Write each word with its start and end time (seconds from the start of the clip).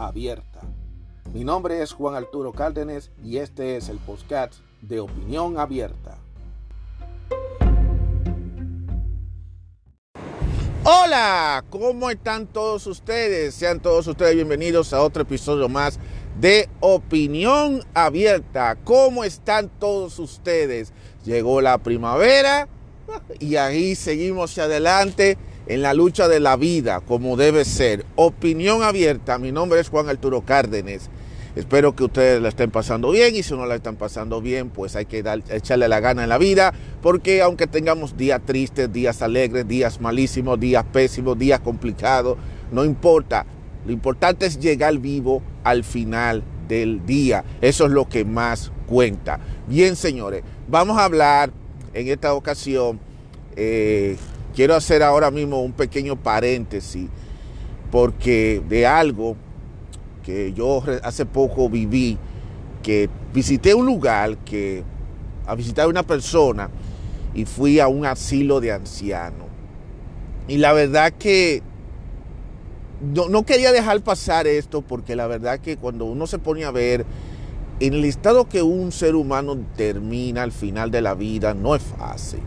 abierta. 0.00 0.60
Mi 1.32 1.44
nombre 1.44 1.82
es 1.82 1.92
Juan 1.92 2.14
Arturo 2.14 2.52
Cárdenas 2.52 3.10
y 3.22 3.36
este 3.36 3.76
es 3.76 3.88
el 3.88 3.98
podcast 3.98 4.54
de 4.80 5.00
Opinión 5.00 5.58
Abierta. 5.58 6.18
Hola, 10.82 11.62
¿cómo 11.68 12.10
están 12.10 12.46
todos 12.46 12.86
ustedes? 12.86 13.54
Sean 13.54 13.80
todos 13.80 14.06
ustedes 14.06 14.34
bienvenidos 14.34 14.94
a 14.94 15.02
otro 15.02 15.22
episodio 15.22 15.68
más 15.68 16.00
de 16.40 16.68
Opinión 16.80 17.84
Abierta. 17.92 18.76
¿Cómo 18.82 19.22
están 19.22 19.68
todos 19.78 20.18
ustedes? 20.18 20.94
Llegó 21.24 21.60
la 21.60 21.76
primavera 21.76 22.66
y 23.38 23.56
ahí 23.56 23.94
seguimos 23.94 24.52
hacia 24.52 24.64
adelante 24.64 25.36
en 25.66 25.82
la 25.82 25.94
lucha 25.94 26.28
de 26.28 26.40
la 26.40 26.56
vida, 26.56 27.00
como 27.00 27.36
debe 27.36 27.64
ser. 27.64 28.04
Opinión 28.16 28.82
abierta. 28.82 29.38
Mi 29.38 29.52
nombre 29.52 29.80
es 29.80 29.88
Juan 29.88 30.08
Arturo 30.08 30.42
Cárdenas. 30.42 31.10
Espero 31.56 31.96
que 31.96 32.04
ustedes 32.04 32.40
la 32.40 32.48
estén 32.48 32.70
pasando 32.70 33.10
bien 33.10 33.34
y 33.34 33.42
si 33.42 33.54
no 33.54 33.66
la 33.66 33.74
están 33.74 33.96
pasando 33.96 34.40
bien, 34.40 34.70
pues 34.70 34.94
hay 34.94 35.06
que 35.06 35.24
echarle 35.50 35.88
la 35.88 35.98
gana 35.98 36.22
en 36.22 36.28
la 36.28 36.38
vida, 36.38 36.72
porque 37.02 37.42
aunque 37.42 37.66
tengamos 37.66 38.16
días 38.16 38.40
tristes, 38.46 38.92
días 38.92 39.20
alegres, 39.20 39.66
días 39.66 40.00
malísimos, 40.00 40.60
días 40.60 40.84
pésimos, 40.92 41.36
días 41.36 41.58
complicados, 41.58 42.38
no 42.70 42.84
importa. 42.84 43.46
Lo 43.84 43.92
importante 43.92 44.46
es 44.46 44.60
llegar 44.60 44.96
vivo 44.98 45.42
al 45.64 45.82
final 45.82 46.44
del 46.68 47.04
día. 47.04 47.44
Eso 47.60 47.86
es 47.86 47.90
lo 47.90 48.08
que 48.08 48.24
más 48.24 48.70
cuenta. 48.86 49.40
Bien, 49.66 49.96
señores, 49.96 50.44
vamos 50.68 50.98
a 50.98 51.04
hablar 51.04 51.50
en 51.94 52.08
esta 52.08 52.32
ocasión 52.34 53.00
eh, 53.56 54.16
quiero 54.54 54.74
hacer 54.74 55.02
ahora 55.02 55.30
mismo 55.30 55.62
un 55.62 55.72
pequeño 55.72 56.16
paréntesis 56.16 57.08
porque 57.90 58.62
de 58.68 58.86
algo 58.86 59.36
que 60.22 60.52
yo 60.52 60.82
hace 61.02 61.26
poco 61.26 61.68
viví, 61.68 62.18
que 62.82 63.08
visité 63.34 63.74
un 63.74 63.86
lugar 63.86 64.38
que 64.38 64.84
a 65.46 65.54
visitar 65.54 65.86
a 65.86 65.88
una 65.88 66.02
persona 66.02 66.70
y 67.34 67.44
fui 67.44 67.80
a 67.80 67.88
un 67.88 68.06
asilo 68.06 68.60
de 68.60 68.72
ancianos. 68.72 69.48
Y 70.46 70.58
la 70.58 70.72
verdad 70.72 71.12
que 71.12 71.62
no, 73.14 73.28
no, 73.28 73.44
quería 73.44 73.72
dejar 73.72 74.02
pasar 74.02 74.46
esto 74.46 74.82
porque 74.82 75.16
la 75.16 75.26
verdad 75.26 75.58
que 75.60 75.76
cuando 75.76 76.04
uno 76.04 76.26
se 76.26 76.38
pone 76.38 76.64
a 76.64 76.70
ver 76.70 77.06
en 77.80 77.94
el 77.94 78.04
estado 78.04 78.48
que 78.48 78.62
un 78.62 78.92
ser 78.92 79.14
humano 79.14 79.58
termina 79.76 80.42
al 80.42 80.52
final 80.52 80.90
de 80.90 81.00
la 81.00 81.14
vida, 81.14 81.54
no 81.54 81.74
es 81.74 81.82
fácil. 81.82 82.40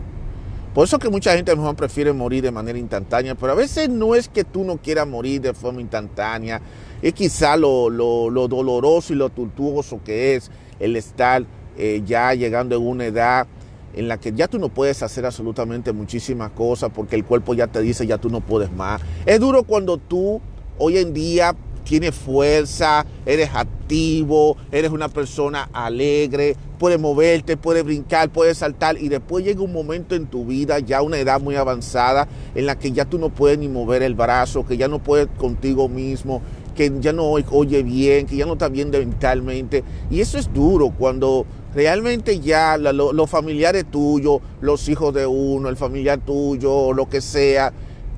Por 0.74 0.84
eso 0.84 0.98
que 0.98 1.08
mucha 1.08 1.36
gente 1.36 1.54
mejor 1.54 1.76
prefiere 1.76 2.12
morir 2.12 2.42
de 2.42 2.50
manera 2.50 2.76
instantánea, 2.76 3.36
pero 3.36 3.52
a 3.52 3.54
veces 3.54 3.88
no 3.88 4.16
es 4.16 4.28
que 4.28 4.42
tú 4.42 4.64
no 4.64 4.76
quieras 4.78 5.06
morir 5.06 5.40
de 5.40 5.54
forma 5.54 5.80
instantánea, 5.80 6.60
es 7.00 7.12
quizá 7.12 7.56
lo, 7.56 7.88
doloroso 7.90 9.12
y 9.12 9.16
lo 9.16 9.30
tortuoso 9.30 10.00
que 10.04 10.34
es 10.34 10.50
el 10.80 10.96
estar 10.96 11.44
eh, 11.78 12.02
ya 12.04 12.34
llegando 12.34 12.74
en 12.74 12.84
una 12.84 13.06
edad 13.06 13.46
en 13.94 14.08
la 14.08 14.18
que 14.18 14.32
ya 14.32 14.48
tú 14.48 14.58
no 14.58 14.68
puedes 14.68 15.00
hacer 15.04 15.24
absolutamente 15.24 15.92
muchísimas 15.92 16.50
cosas 16.50 16.90
porque 16.92 17.14
el 17.14 17.24
cuerpo 17.24 17.54
ya 17.54 17.68
te 17.68 17.80
dice 17.80 18.04
ya 18.04 18.18
tú 18.18 18.28
no 18.28 18.40
puedes 18.40 18.72
más. 18.72 19.00
Es 19.26 19.38
duro 19.38 19.62
cuando 19.62 19.98
tú 19.98 20.40
hoy 20.78 20.98
en 20.98 21.14
día 21.14 21.54
tienes 21.84 22.16
fuerza, 22.16 23.06
eres 23.24 23.50
activo, 23.54 24.56
eres 24.72 24.90
una 24.90 25.08
persona 25.08 25.68
alegre, 25.72 26.56
puedes 26.84 27.00
moverte, 27.00 27.56
puedes 27.56 27.82
brincar, 27.82 28.28
puedes 28.28 28.58
saltar 28.58 28.98
y 28.98 29.08
después 29.08 29.42
llega 29.42 29.62
un 29.62 29.72
momento 29.72 30.14
en 30.14 30.26
tu 30.26 30.44
vida, 30.44 30.80
ya 30.80 31.00
una 31.00 31.16
edad 31.16 31.40
muy 31.40 31.56
avanzada, 31.56 32.28
en 32.54 32.66
la 32.66 32.78
que 32.78 32.92
ya 32.92 33.06
tú 33.06 33.18
no 33.18 33.30
puedes 33.30 33.58
ni 33.58 33.68
mover 33.68 34.02
el 34.02 34.14
brazo, 34.14 34.66
que 34.66 34.76
ya 34.76 34.86
no 34.86 34.98
puedes 34.98 35.28
contigo 35.38 35.88
mismo, 35.88 36.42
que 36.76 36.92
ya 37.00 37.14
no 37.14 37.30
oye 37.30 37.82
bien, 37.82 38.26
que 38.26 38.36
ya 38.36 38.44
no 38.44 38.52
está 38.52 38.68
bien 38.68 38.90
mentalmente. 38.90 39.82
Y 40.10 40.20
eso 40.20 40.36
es 40.36 40.52
duro 40.52 40.90
cuando 40.90 41.46
realmente 41.74 42.40
ya 42.40 42.76
los 42.76 43.30
familiares 43.30 43.86
tuyos, 43.90 44.42
los 44.60 44.86
hijos 44.90 45.14
de 45.14 45.26
uno, 45.26 45.70
el 45.70 45.78
familiar 45.78 46.20
tuyo, 46.20 46.92
lo 46.92 47.08
que 47.08 47.22
sea, 47.22 47.72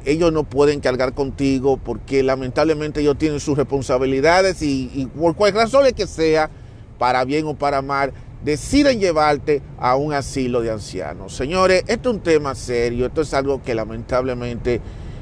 ellos 0.05 0.33
no 0.33 0.43
pueden 0.43 0.81
cargar 0.81 1.13
contigo 1.13 1.77
porque 1.77 2.25
lamentablemente 2.25 3.01
ellos 3.01 3.17
tienen 3.17 3.39
sus 3.39 3.57
responsabilidades 3.57 4.61
y, 4.61 5.09
por 5.17 5.37
cualquier 5.37 5.63
razón 5.63 5.85
que 5.95 6.09
sea, 6.09 6.51
para 6.99 7.25
bien 7.25 7.47
o 7.47 7.55
para 7.55 7.83
mal, 7.83 8.13
deciden 8.45 9.01
llevarte 9.01 9.63
a 9.79 9.97
un 9.97 10.13
asilo 10.13 10.61
de 10.61 10.71
ancianos. 10.71 11.35
Señores, 11.35 11.85
esto 11.87 12.11
es 12.11 12.17
un 12.17 12.23
tema 12.23 12.55
serio, 12.55 13.07
esto 13.07 13.23
es 13.23 13.35
algo 13.35 13.63
que 13.63 13.75
lamentablemente 13.75 14.81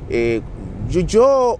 eh, 0.08 0.42
yo, 0.88 1.58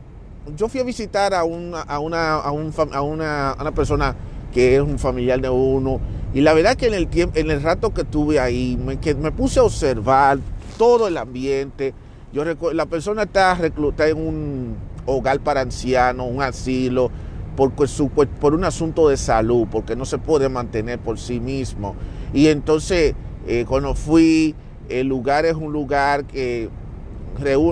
yo, 0.57 0.69
fui 0.69 0.81
a 0.81 0.85
visitar 0.85 1.33
a 1.35 1.45
una, 1.45 1.81
a, 1.81 1.99
una, 1.99 2.35
a, 2.37 2.51
una, 2.51 3.73
persona 3.75 4.15
que 4.53 4.77
es 4.77 4.83
un 4.83 4.99
familiar 4.99 5.41
de 5.41 5.49
uno 5.49 6.01
y 6.35 6.41
la 6.41 6.53
verdad 6.53 6.77
que 6.77 6.89
en 6.89 6.95
el, 6.95 7.09
tiempo, 7.09 7.39
en 7.39 7.51
el 7.51 7.63
rato 7.63 7.95
que 7.95 8.03
estuve 8.03 8.39
ahí 8.39 8.77
me, 8.77 8.99
que 8.99 9.15
me 9.15 9.33
puse 9.33 9.61
a 9.61 9.63
observar 9.63 10.39
todo 10.77 11.09
el 11.09 11.17
ambiente, 11.17 11.95
yo 12.33 12.45
la 12.45 12.87
persona 12.87 13.23
está 13.23 13.55
reclutada 13.55 14.11
en 14.11 14.19
un 14.19 14.77
hogar 15.07 15.41
para 15.41 15.61
ancianos, 15.61 16.27
un 16.29 16.43
asilo, 16.43 17.11
por, 17.57 17.73
por 17.73 18.55
un 18.55 18.65
asunto 18.65 19.09
de 19.09 19.17
salud, 19.17 19.67
porque 19.71 19.97
no 19.97 20.05
se 20.05 20.19
puede 20.19 20.49
mantener 20.49 20.99
por 20.99 21.19
sí 21.19 21.41
mismo. 21.41 21.95
Y 22.33 22.49
entonces, 22.49 23.15
eh, 23.47 23.65
cuando 23.67 23.95
fui, 23.95 24.55
el 24.89 25.07
lugar 25.07 25.47
es 25.47 25.55
un 25.55 25.73
lugar 25.73 26.25
que 26.25 26.69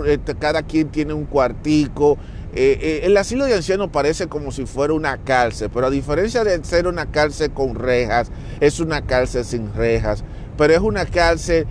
este, 0.06 0.34
cada 0.34 0.62
quien 0.62 0.88
tiene 0.88 1.12
un 1.12 1.24
cuartico. 1.24 2.18
Eh, 2.54 2.78
eh, 2.80 3.00
el 3.04 3.16
asilo 3.16 3.46
de 3.46 3.54
ancianos 3.54 3.90
parece 3.90 4.26
como 4.26 4.50
si 4.52 4.66
fuera 4.66 4.92
una 4.92 5.18
cárcel, 5.18 5.70
pero 5.72 5.86
a 5.86 5.90
diferencia 5.90 6.44
de 6.44 6.62
ser 6.64 6.86
una 6.86 7.06
cárcel 7.06 7.50
con 7.50 7.74
rejas, 7.74 8.30
es 8.60 8.78
una 8.80 9.02
cárcel 9.02 9.44
sin 9.44 9.72
rejas, 9.72 10.22
pero 10.58 10.74
es 10.74 10.80
una 10.80 11.06
cárcel 11.06 11.66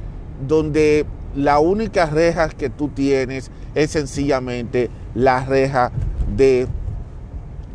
donde 0.47 1.05
la 1.35 1.59
única 1.59 2.07
reja 2.07 2.49
que 2.49 2.69
tú 2.69 2.89
tienes 2.89 3.51
es 3.75 3.91
sencillamente 3.91 4.89
la 5.13 5.45
reja 5.45 5.91
de 6.35 6.67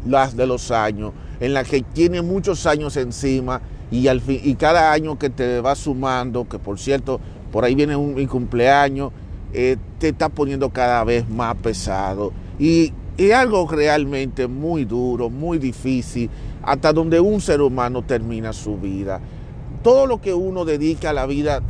las 0.07 0.37
de 0.37 0.47
los 0.47 0.71
años, 0.71 1.13
en 1.41 1.55
la 1.55 1.65
que 1.65 1.83
tiene 1.83 2.23
muchos 2.23 2.67
años 2.67 2.97
encima 2.97 3.61
y, 3.91 4.09
al 4.09 4.21
fin, 4.21 4.41
y 4.43 4.55
cada 4.55 4.93
año 4.93 5.19
que 5.19 5.31
te 5.31 5.61
va 5.61 5.75
sumando, 5.75 6.49
que 6.49 6.59
por 6.59 6.79
cierto, 6.79 7.21
por 7.53 7.65
ahí 7.65 7.75
viene 7.75 7.97
un, 7.97 8.15
mi 8.15 8.27
cumpleaños, 8.27 9.13
eh, 9.53 9.77
te 9.99 10.09
está 10.09 10.29
poniendo 10.29 10.71
cada 10.71 11.05
vez 11.05 11.29
más 11.29 11.55
pesado. 11.57 12.33
Y 12.59 12.93
es 13.17 13.33
algo 13.33 13.67
realmente 13.69 14.47
muy 14.47 14.85
duro, 14.85 15.31
muy 15.31 15.59
difícil, 15.59 16.29
hasta 16.63 16.93
donde 16.93 17.21
un 17.21 17.41
ser 17.41 17.61
humano 17.61 18.03
termina 18.03 18.53
su 18.53 18.77
vida. 18.77 19.21
Todo 19.83 20.07
lo 20.07 20.21
que 20.21 20.35
uno 20.35 20.65
dedica 20.65 21.11
a 21.11 21.13
la 21.13 21.27
vida 21.27 21.63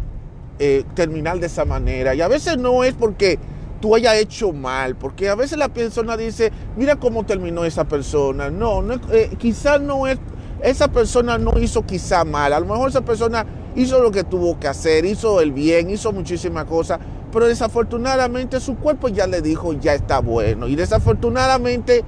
eh, 0.59 0.85
terminar 0.95 1.39
de 1.39 1.47
esa 1.47 1.67
manera. 1.67 2.15
Y 2.15 2.23
a 2.23 2.29
veces 2.29 2.57
no 2.57 2.83
es 2.83 2.95
porque 2.95 3.39
tú 3.81 3.95
hayas 3.95 4.15
hecho 4.17 4.53
mal, 4.53 4.97
porque 4.97 5.29
a 5.29 5.35
veces 5.35 5.59
la 5.59 5.69
persona 5.69 6.17
dice, 6.17 6.53
mira 6.77 6.97
cómo 6.97 7.25
terminó 7.25 7.65
esa 7.65 7.85
persona. 7.85 8.51
No, 8.51 8.83
no 8.83 8.95
eh, 9.13 9.31
quizás 9.39 9.81
no 9.81 10.07
es, 10.07 10.19
esa 10.63 10.89
persona 10.89 11.39
no 11.39 11.59
hizo 11.59 11.85
quizá 11.85 12.25
mal, 12.25 12.53
a 12.53 12.61
lo 12.61 12.67
mejor 12.67 12.91
esa 12.91 13.03
persona 13.03 13.45
hizo 13.75 14.03
lo 14.03 14.11
que 14.11 14.25
tuvo 14.25 14.59
que 14.59 14.69
hacer, 14.69 15.05
hizo 15.05 15.41
el 15.41 15.53
bien, 15.53 15.91
hizo 15.91 16.13
muchísimas 16.13 16.65
cosas, 16.65 16.99
pero 17.33 17.47
desafortunadamente 17.47 18.61
su 18.61 18.77
cuerpo 18.77 19.09
ya 19.09 19.27
le 19.27 19.43
dijo, 19.43 19.75
ya 19.75 19.95
está 19.95 20.21
bueno. 20.21 20.69
Y 20.69 20.77
desafortunadamente 20.77 22.05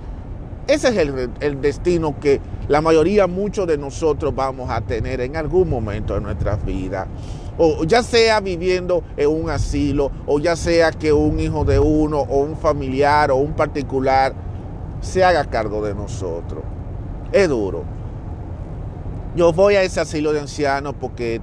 ese 0.67 0.89
es 0.89 0.97
el, 0.97 1.31
el 1.41 1.61
destino 1.61 2.19
que 2.21 2.41
la 2.69 2.83
mayoría, 2.83 3.27
muchos 3.27 3.67
de 3.67 3.79
nosotros 3.79 4.35
vamos 4.35 4.71
a 4.71 4.83
tener 4.83 5.23
en 5.23 5.37
algún 5.37 5.71
momento 5.71 6.15
de 6.15 6.21
nuestras 6.21 6.63
vidas 6.65 7.09
o 7.59 7.85
ya 7.85 8.03
sea 8.03 8.41
viviendo 8.41 9.03
en 9.17 9.29
un 9.29 9.51
asilo, 9.51 10.11
o 10.27 10.39
ya 10.39 10.57
sea 10.57 10.93
que 10.93 11.13
un 11.13 11.41
hijo 11.41 11.65
de 11.65 11.79
uno, 11.79 12.21
o 12.21 12.39
un 12.39 12.57
familiar, 12.57 13.31
o 13.31 13.37
un 13.37 13.53
particular, 13.53 14.33
se 15.01 15.25
haga 15.25 15.45
cargo 15.45 15.85
de 15.85 15.95
nosotros. 15.95 16.63
Es 17.33 17.49
duro. 17.49 17.85
Yo 19.37 19.53
voy 19.53 19.75
a 19.75 19.83
ese 19.83 20.01
asilo 20.01 20.33
de 20.33 20.41
ancianos 20.41 20.95
porque 20.99 21.41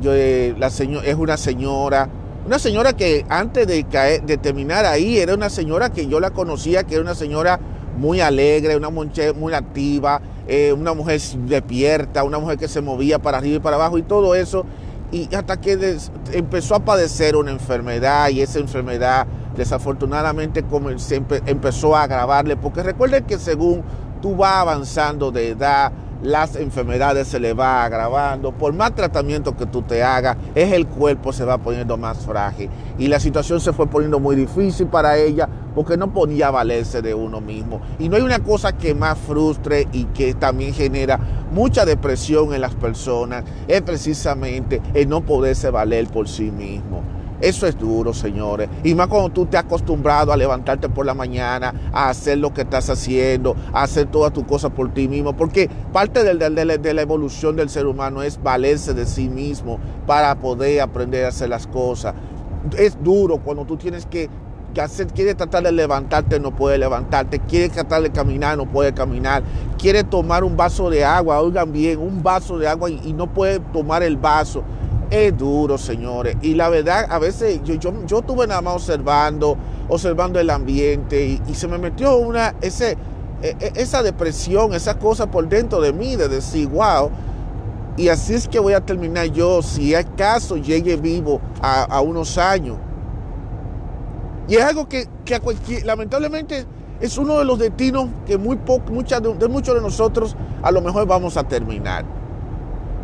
yo, 0.00 0.12
eh, 0.14 0.54
la 0.58 0.70
señora, 0.70 1.06
es 1.06 1.14
una 1.14 1.36
señora, 1.36 2.08
una 2.46 2.58
señora 2.58 2.92
que 2.92 3.24
antes 3.28 3.66
de, 3.66 3.84
caer, 3.84 4.22
de 4.22 4.36
terminar 4.36 4.84
ahí 4.84 5.18
era 5.18 5.34
una 5.34 5.50
señora 5.50 5.90
que 5.90 6.06
yo 6.06 6.20
la 6.20 6.30
conocía, 6.30 6.84
que 6.84 6.94
era 6.94 7.02
una 7.02 7.14
señora 7.14 7.58
muy 7.96 8.20
alegre, 8.20 8.76
una 8.76 8.90
mujer 8.90 9.34
muy 9.34 9.52
activa, 9.52 10.20
eh, 10.48 10.72
una 10.72 10.94
mujer 10.94 11.20
despierta, 11.20 12.24
una 12.24 12.38
mujer 12.38 12.58
que 12.58 12.68
se 12.68 12.80
movía 12.80 13.18
para 13.18 13.38
arriba 13.38 13.56
y 13.56 13.60
para 13.60 13.76
abajo 13.76 13.98
y 13.98 14.02
todo 14.02 14.34
eso. 14.34 14.64
Y 15.12 15.32
hasta 15.34 15.60
que 15.60 15.98
empezó 16.32 16.74
a 16.74 16.80
padecer 16.80 17.36
una 17.36 17.50
enfermedad 17.50 18.30
y 18.30 18.40
esa 18.40 18.58
enfermedad 18.58 19.26
desafortunadamente 19.54 20.64
se 20.96 21.22
empezó 21.46 21.94
a 21.94 22.04
agravarle, 22.04 22.56
porque 22.56 22.82
recuerden 22.82 23.24
que 23.24 23.38
según 23.38 23.82
tú 24.22 24.34
vas 24.36 24.54
avanzando 24.54 25.30
de 25.30 25.50
edad, 25.50 25.92
las 26.22 26.56
enfermedades 26.56 27.28
se 27.28 27.40
le 27.40 27.52
va 27.52 27.84
agravando, 27.84 28.52
por 28.52 28.72
más 28.72 28.94
tratamiento 28.94 29.56
que 29.56 29.66
tú 29.66 29.82
te 29.82 30.02
hagas, 30.02 30.36
es 30.54 30.72
el 30.72 30.86
cuerpo 30.86 31.32
se 31.32 31.44
va 31.44 31.58
poniendo 31.58 31.96
más 31.96 32.18
frágil 32.18 32.70
y 32.96 33.08
la 33.08 33.18
situación 33.18 33.60
se 33.60 33.72
fue 33.72 33.88
poniendo 33.88 34.20
muy 34.20 34.36
difícil 34.36 34.86
para 34.86 35.18
ella 35.18 35.48
porque 35.74 35.96
no 35.96 36.12
ponía 36.12 36.48
a 36.48 36.50
valerse 36.50 37.02
de 37.02 37.14
uno 37.14 37.40
mismo. 37.40 37.80
Y 37.98 38.08
no 38.08 38.16
hay 38.16 38.22
una 38.22 38.40
cosa 38.40 38.76
que 38.76 38.94
más 38.94 39.18
frustre 39.18 39.88
y 39.92 40.04
que 40.06 40.34
también 40.34 40.74
genera 40.74 41.18
mucha 41.52 41.84
depresión 41.84 42.54
en 42.54 42.60
las 42.60 42.74
personas, 42.74 43.44
es 43.68 43.82
precisamente 43.82 44.80
el 44.94 45.08
no 45.08 45.22
poderse 45.22 45.70
valer 45.70 46.06
por 46.08 46.28
sí 46.28 46.50
mismo. 46.50 47.02
Eso 47.42 47.66
es 47.66 47.76
duro, 47.76 48.14
señores. 48.14 48.68
Y 48.84 48.94
más 48.94 49.08
cuando 49.08 49.30
tú 49.30 49.46
te 49.46 49.56
has 49.56 49.64
acostumbrado 49.64 50.32
a 50.32 50.36
levantarte 50.36 50.88
por 50.88 51.04
la 51.04 51.12
mañana, 51.12 51.74
a 51.92 52.08
hacer 52.08 52.38
lo 52.38 52.54
que 52.54 52.60
estás 52.60 52.88
haciendo, 52.88 53.56
a 53.72 53.82
hacer 53.82 54.06
todas 54.06 54.32
tus 54.32 54.44
cosas 54.44 54.70
por 54.70 54.94
ti 54.94 55.08
mismo. 55.08 55.36
Porque 55.36 55.68
parte 55.92 56.22
de, 56.22 56.94
la 56.94 57.02
evolución 57.02 57.56
del 57.56 57.68
ser 57.68 57.86
humano 57.86 58.22
es 58.22 58.40
valerse 58.40 58.94
de 58.94 59.06
sí 59.06 59.28
mismo 59.28 59.80
para 60.06 60.36
poder 60.36 60.82
aprender 60.82 61.24
a 61.24 61.28
hacer 61.28 61.48
las 61.48 61.66
cosas. 61.66 62.14
Es 62.78 62.96
duro 63.02 63.38
cuando 63.38 63.64
tú 63.64 63.76
tienes 63.76 64.06
que 64.06 64.30
hacer, 64.80 65.08
quieres 65.08 65.36
tratar 65.36 65.62
de 65.62 65.72
levantarte, 65.72 66.40
no 66.40 66.54
puedes 66.54 66.78
levantarte, 66.78 67.38
quieres 67.40 67.72
tratar 67.72 68.02
de 68.02 68.10
caminar, 68.10 68.56
no 68.56 68.66
puedes 68.66 68.92
caminar, 68.92 69.42
quieres 69.78 70.08
tomar 70.08 70.44
un 70.44 70.56
vaso 70.56 70.90
de 70.90 71.04
agua, 71.04 71.40
oigan 71.40 71.72
bien, 71.72 71.98
un 71.98 72.22
vaso 72.22 72.58
de 72.58 72.68
agua 72.68 72.90
y, 72.90 73.12
no 73.12 73.32
puedes 73.32 73.60
tomar 73.72 74.02
el 74.02 74.16
vaso. 74.16 74.62
Es 75.10 75.36
duro, 75.36 75.76
señores. 75.76 76.36
Y 76.40 76.54
la 76.54 76.70
verdad, 76.70 77.06
a 77.10 77.18
veces 77.18 77.60
yo, 77.64 77.74
yo, 77.74 77.92
yo 78.06 78.20
estuve 78.20 78.46
nada 78.46 78.62
más 78.62 78.76
observando, 78.76 79.58
observando 79.88 80.40
el 80.40 80.48
ambiente 80.48 81.38
y, 81.46 81.54
se 81.54 81.68
me 81.68 81.76
metió 81.76 82.16
una, 82.16 82.54
ese, 82.62 82.96
e, 83.42 83.56
e, 83.60 83.72
esa 83.76 84.02
depresión, 84.02 84.72
esa 84.72 84.98
cosa 84.98 85.30
por 85.30 85.46
dentro 85.48 85.82
de 85.82 85.92
mí, 85.92 86.16
de 86.16 86.28
decir, 86.28 86.68
wow. 86.68 87.10
Y 87.96 88.08
así 88.08 88.34
es 88.34 88.48
que 88.48 88.58
voy 88.58 88.72
a 88.72 88.80
terminar 88.80 89.26
yo, 89.26 89.60
si 89.60 89.94
acaso 89.94 90.56
llegue 90.56 90.96
vivo 90.96 91.40
a, 91.60 92.00
unos 92.00 92.38
años. 92.38 92.78
Y 94.48 94.56
es 94.56 94.64
algo 94.64 94.88
que, 94.88 95.06
lamentablemente 95.84 96.66
es 97.00 97.18
uno 97.18 97.38
de 97.38 97.44
los 97.44 97.58
destinos 97.58 98.08
que 98.26 98.38
muy 98.38 98.56
de 98.56 99.48
muchos 99.48 99.74
de 99.74 99.80
nosotros 99.80 100.36
a 100.62 100.70
lo 100.70 100.80
mejor 100.80 101.06
vamos 101.06 101.36
a 101.36 101.44
terminar. 101.44 102.04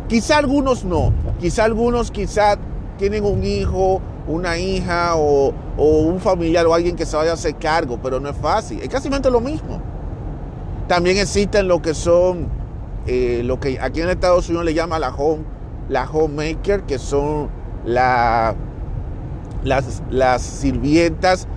Quizá 0.07 0.37
algunos 0.37 0.85
no, 0.85 1.13
quizá 1.39 1.65
algunos 1.65 2.09
quizá 2.09 2.57
tienen 2.97 3.23
un 3.25 3.43
hijo, 3.43 4.01
una 4.27 4.57
hija 4.57 5.15
o, 5.15 5.53
un 5.77 6.19
familiar 6.19 6.65
o 6.67 6.73
alguien 6.73 6.95
que 6.95 7.05
se 7.05 7.15
vaya 7.15 7.31
a 7.31 7.33
hacer 7.35 7.55
cargo, 7.55 7.99
pero 8.01 8.19
no 8.19 8.29
es 8.29 8.37
fácil, 8.37 8.79
es 8.81 8.89
casi 8.89 9.09
lo 9.09 9.41
mismo. 9.41 9.81
También 10.87 11.17
existen 11.17 11.67
lo 11.67 11.81
que 11.81 11.93
son, 11.93 12.47
eh, 13.05 13.41
lo 13.43 13.59
que 13.59 13.79
aquí 13.79 14.01
en 14.01 14.09
Estados 14.09 14.49
Unidos 14.49 14.65
le 14.65 14.73
llama 14.73 14.97
la 14.97 15.13
home, 15.13 15.43
la 15.87 16.09
homemaker, 16.09 16.83
que 16.83 16.97
son 16.97 17.49
la, 17.85 18.55
las, 19.63 20.01
las 20.09 20.41
sirvientas 20.41 21.47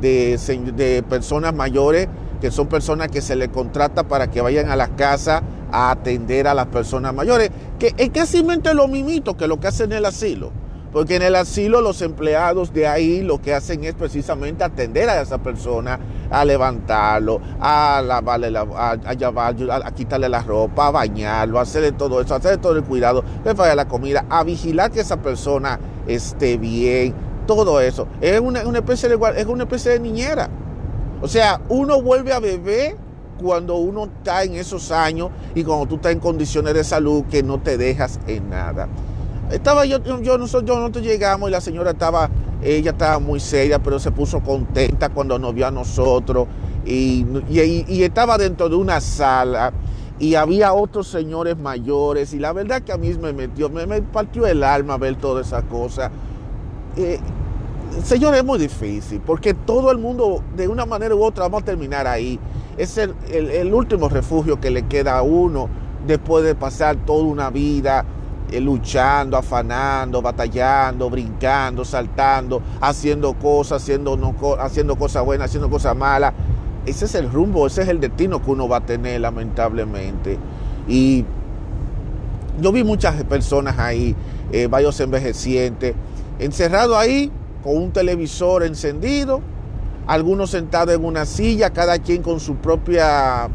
de, 0.00 0.38
de 0.76 1.02
personas 1.02 1.54
mayores, 1.54 2.08
que 2.40 2.50
son 2.50 2.68
personas 2.68 3.08
que 3.08 3.20
se 3.20 3.36
le 3.36 3.50
contrata 3.50 4.04
para 4.04 4.30
que 4.30 4.40
vayan 4.40 4.70
a 4.70 4.76
las 4.76 4.90
casas 4.90 5.42
a 5.72 5.90
atender 5.90 6.48
a 6.48 6.54
las 6.54 6.66
personas 6.66 7.14
mayores, 7.14 7.50
que 7.78 7.94
es 7.96 8.10
casi 8.10 8.42
lo 8.42 8.88
mismito 8.88 9.36
que 9.36 9.46
lo 9.46 9.60
que 9.60 9.68
hacen 9.68 9.92
en 9.92 9.98
el 9.98 10.06
asilo. 10.06 10.50
Porque 10.92 11.16
en 11.16 11.22
el 11.22 11.36
asilo 11.36 11.80
los 11.80 12.02
empleados 12.02 12.72
de 12.72 12.88
ahí 12.88 13.22
lo 13.22 13.40
que 13.40 13.54
hacen 13.54 13.84
es 13.84 13.94
precisamente 13.94 14.64
atender 14.64 15.08
a 15.08 15.20
esa 15.20 15.38
persona, 15.38 16.00
a 16.30 16.44
levantarlo, 16.44 17.40
a 17.60 18.02
lavarle 18.04 18.50
la, 18.50 18.62
a, 18.62 18.96
a, 19.04 19.94
quitarle 19.94 20.28
la 20.28 20.42
ropa, 20.42 20.88
a 20.88 20.90
bañarlo, 20.90 21.60
a 21.60 21.62
hacerle 21.62 21.92
todo 21.92 22.20
eso, 22.20 22.34
a 22.34 22.38
hacerle 22.38 22.58
todo 22.58 22.76
el 22.76 22.82
cuidado, 22.82 23.22
preparar 23.44 23.76
la 23.76 23.86
comida, 23.86 24.24
a 24.28 24.42
vigilar 24.42 24.90
que 24.90 25.00
esa 25.00 25.18
persona 25.18 25.78
esté 26.08 26.56
bien, 26.56 27.14
todo 27.56 27.80
eso. 27.80 28.06
Es 28.20 28.40
una, 28.40 28.66
una 28.66 28.78
especie 28.78 29.08
de, 29.08 29.18
es 29.36 29.46
una 29.46 29.64
especie 29.64 29.92
de 29.92 30.00
niñera. 30.00 30.48
O 31.22 31.28
sea, 31.28 31.60
uno 31.68 32.00
vuelve 32.00 32.32
a 32.32 32.40
beber 32.40 32.96
cuando 33.42 33.76
uno 33.76 34.04
está 34.04 34.44
en 34.44 34.54
esos 34.54 34.90
años 34.90 35.30
y 35.54 35.64
cuando 35.64 35.86
tú 35.86 35.96
estás 35.96 36.12
en 36.12 36.20
condiciones 36.20 36.74
de 36.74 36.84
salud 36.84 37.24
que 37.30 37.42
no 37.42 37.60
te 37.60 37.76
dejas 37.76 38.20
en 38.26 38.50
nada. 38.50 38.88
Estaba 39.50 39.84
yo, 39.84 39.98
yo, 40.22 40.38
nosotros, 40.38 40.78
nosotros 40.78 41.04
llegamos 41.04 41.48
y 41.48 41.52
la 41.52 41.60
señora 41.60 41.90
estaba, 41.90 42.30
ella 42.62 42.92
estaba 42.92 43.18
muy 43.18 43.40
seria, 43.40 43.80
pero 43.80 43.98
se 43.98 44.12
puso 44.12 44.40
contenta 44.40 45.08
cuando 45.08 45.38
nos 45.38 45.54
vio 45.54 45.66
a 45.66 45.70
nosotros 45.70 46.46
y, 46.84 47.26
y, 47.48 48.02
estaba 48.02 48.38
dentro 48.38 48.68
de 48.68 48.76
una 48.76 49.00
sala 49.00 49.72
y 50.18 50.34
había 50.36 50.72
otros 50.72 51.08
señores 51.08 51.58
mayores 51.58 52.32
y 52.32 52.38
la 52.38 52.52
verdad 52.52 52.82
que 52.82 52.92
a 52.92 52.96
mí 52.96 53.12
me 53.20 53.32
metió, 53.32 53.68
me, 53.68 53.86
partió 54.02 54.46
el 54.46 54.62
alma 54.62 54.96
ver 54.96 55.16
toda 55.16 55.40
esa 55.40 55.62
cosa. 55.62 56.10
Eh, 56.96 57.18
señor, 58.04 58.34
es 58.34 58.44
muy 58.44 58.58
difícil 58.58 59.20
porque 59.24 59.54
todo 59.54 59.90
el 59.90 59.98
mundo 59.98 60.42
de 60.56 60.68
una 60.68 60.86
manera 60.86 61.14
u 61.14 61.22
otra 61.22 61.44
vamos 61.44 61.62
a 61.62 61.64
terminar 61.64 62.06
ahí 62.06 62.38
es 62.76 62.96
el, 62.98 63.74
último 63.74 64.08
refugio 64.08 64.60
que 64.60 64.70
le 64.70 64.84
queda 64.86 65.18
a 65.18 65.22
uno 65.22 65.68
después 66.06 66.44
de 66.44 66.54
pasar 66.54 66.96
toda 66.96 67.24
una 67.24 67.50
vida 67.50 68.04
eh, 68.50 68.60
luchando, 68.60 69.36
afanando, 69.36 70.22
batallando, 70.22 71.10
brincando, 71.10 71.84
saltando, 71.84 72.62
haciendo 72.80 73.34
cosas, 73.34 73.82
haciendo, 73.82 74.16
no, 74.16 74.34
haciendo 74.58 74.96
cosas 74.96 75.24
buenas, 75.24 75.50
haciendo 75.50 75.68
cosas 75.68 75.94
malas. 75.94 76.32
Ese 76.86 77.04
es 77.04 77.14
el 77.14 77.30
rumbo, 77.30 77.66
ese 77.66 77.82
es 77.82 77.88
el 77.88 78.00
destino 78.00 78.42
que 78.42 78.50
uno 78.50 78.66
va 78.66 78.78
a 78.78 78.86
tener 78.86 79.20
lamentablemente. 79.20 80.38
Y 80.88 81.26
yo 82.60 82.72
vi 82.72 82.82
muchas 82.82 83.22
personas 83.24 83.78
ahí, 83.78 84.16
eh, 84.52 84.68
varios 84.68 84.98
envejecientes, 85.00 85.94
encerrados 86.38 86.96
ahí 86.96 87.30
con 87.62 87.76
un 87.76 87.92
televisor 87.92 88.62
encendido, 88.62 89.40
algunos 90.06 90.50
sentados 90.50 90.94
en 90.94 91.04
una 91.04 91.24
silla, 91.26 91.70
cada 91.70 91.98
quien 91.98 92.22
con 92.22 92.40
su 92.40 92.56
propia 92.56 93.48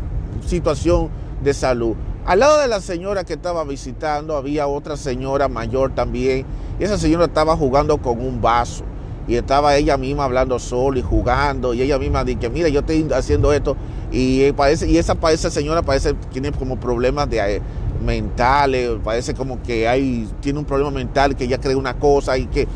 situación 0.46 1.10
de 1.44 1.54
salud. 1.54 1.96
Al 2.26 2.40
lado 2.40 2.60
de 2.60 2.68
la 2.68 2.82
señora 2.82 3.24
que 3.24 3.34
estaba 3.34 3.64
visitando 3.64 4.36
había 4.36 4.66
otra 4.66 4.98
señora 4.98 5.48
mayor 5.48 5.94
también. 5.94 6.44
Y 6.80 6.84
esa 6.84 6.98
señora 6.98 7.26
estaba 7.26 7.56
jugando 7.56 8.00
con 8.00 8.20
un 8.20 8.42
vaso. 8.42 8.84
Y 9.28 9.36
estaba 9.36 9.76
ella 9.76 9.96
misma 9.98 10.24
hablando 10.24 10.58
solo 10.58 10.98
y 10.98 11.04
jugando. 11.04 11.76
Y 11.76 11.84
ella 11.84 12.00
misma 12.00 12.24
dice, 12.24 12.50
mira, 12.50 12.68
yo 12.70 12.80
estoy 12.80 13.08
haciendo 13.14 13.54
esto. 13.54 13.76
Y, 14.12 14.52
parece, 14.54 14.90
y 14.90 14.98
esa, 14.98 15.16
esa 15.32 15.52
señora 15.52 15.84
parece 15.84 16.16
que 16.16 16.28
tiene 16.32 16.52
como 16.52 16.80
problemas 16.80 17.30
de, 17.30 17.58
eh, 17.58 17.62
mentales. 18.04 18.90
Parece 19.04 19.36
como 19.36 19.62
que 19.62 19.88
hay, 19.88 20.28
tiene 20.42 20.58
un 20.58 20.66
problema 20.66 20.90
mental, 20.90 21.36
que 21.36 21.44
ella 21.44 21.60
cree 21.60 21.76
una 21.76 21.94
cosa 22.00 22.40
y 22.40 22.48
que 22.48 22.68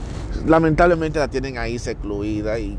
lamentablemente 0.46 1.20
la 1.20 1.28
tienen 1.28 1.58
ahí 1.58 1.80
secluida. 1.80 2.60
Y 2.60 2.78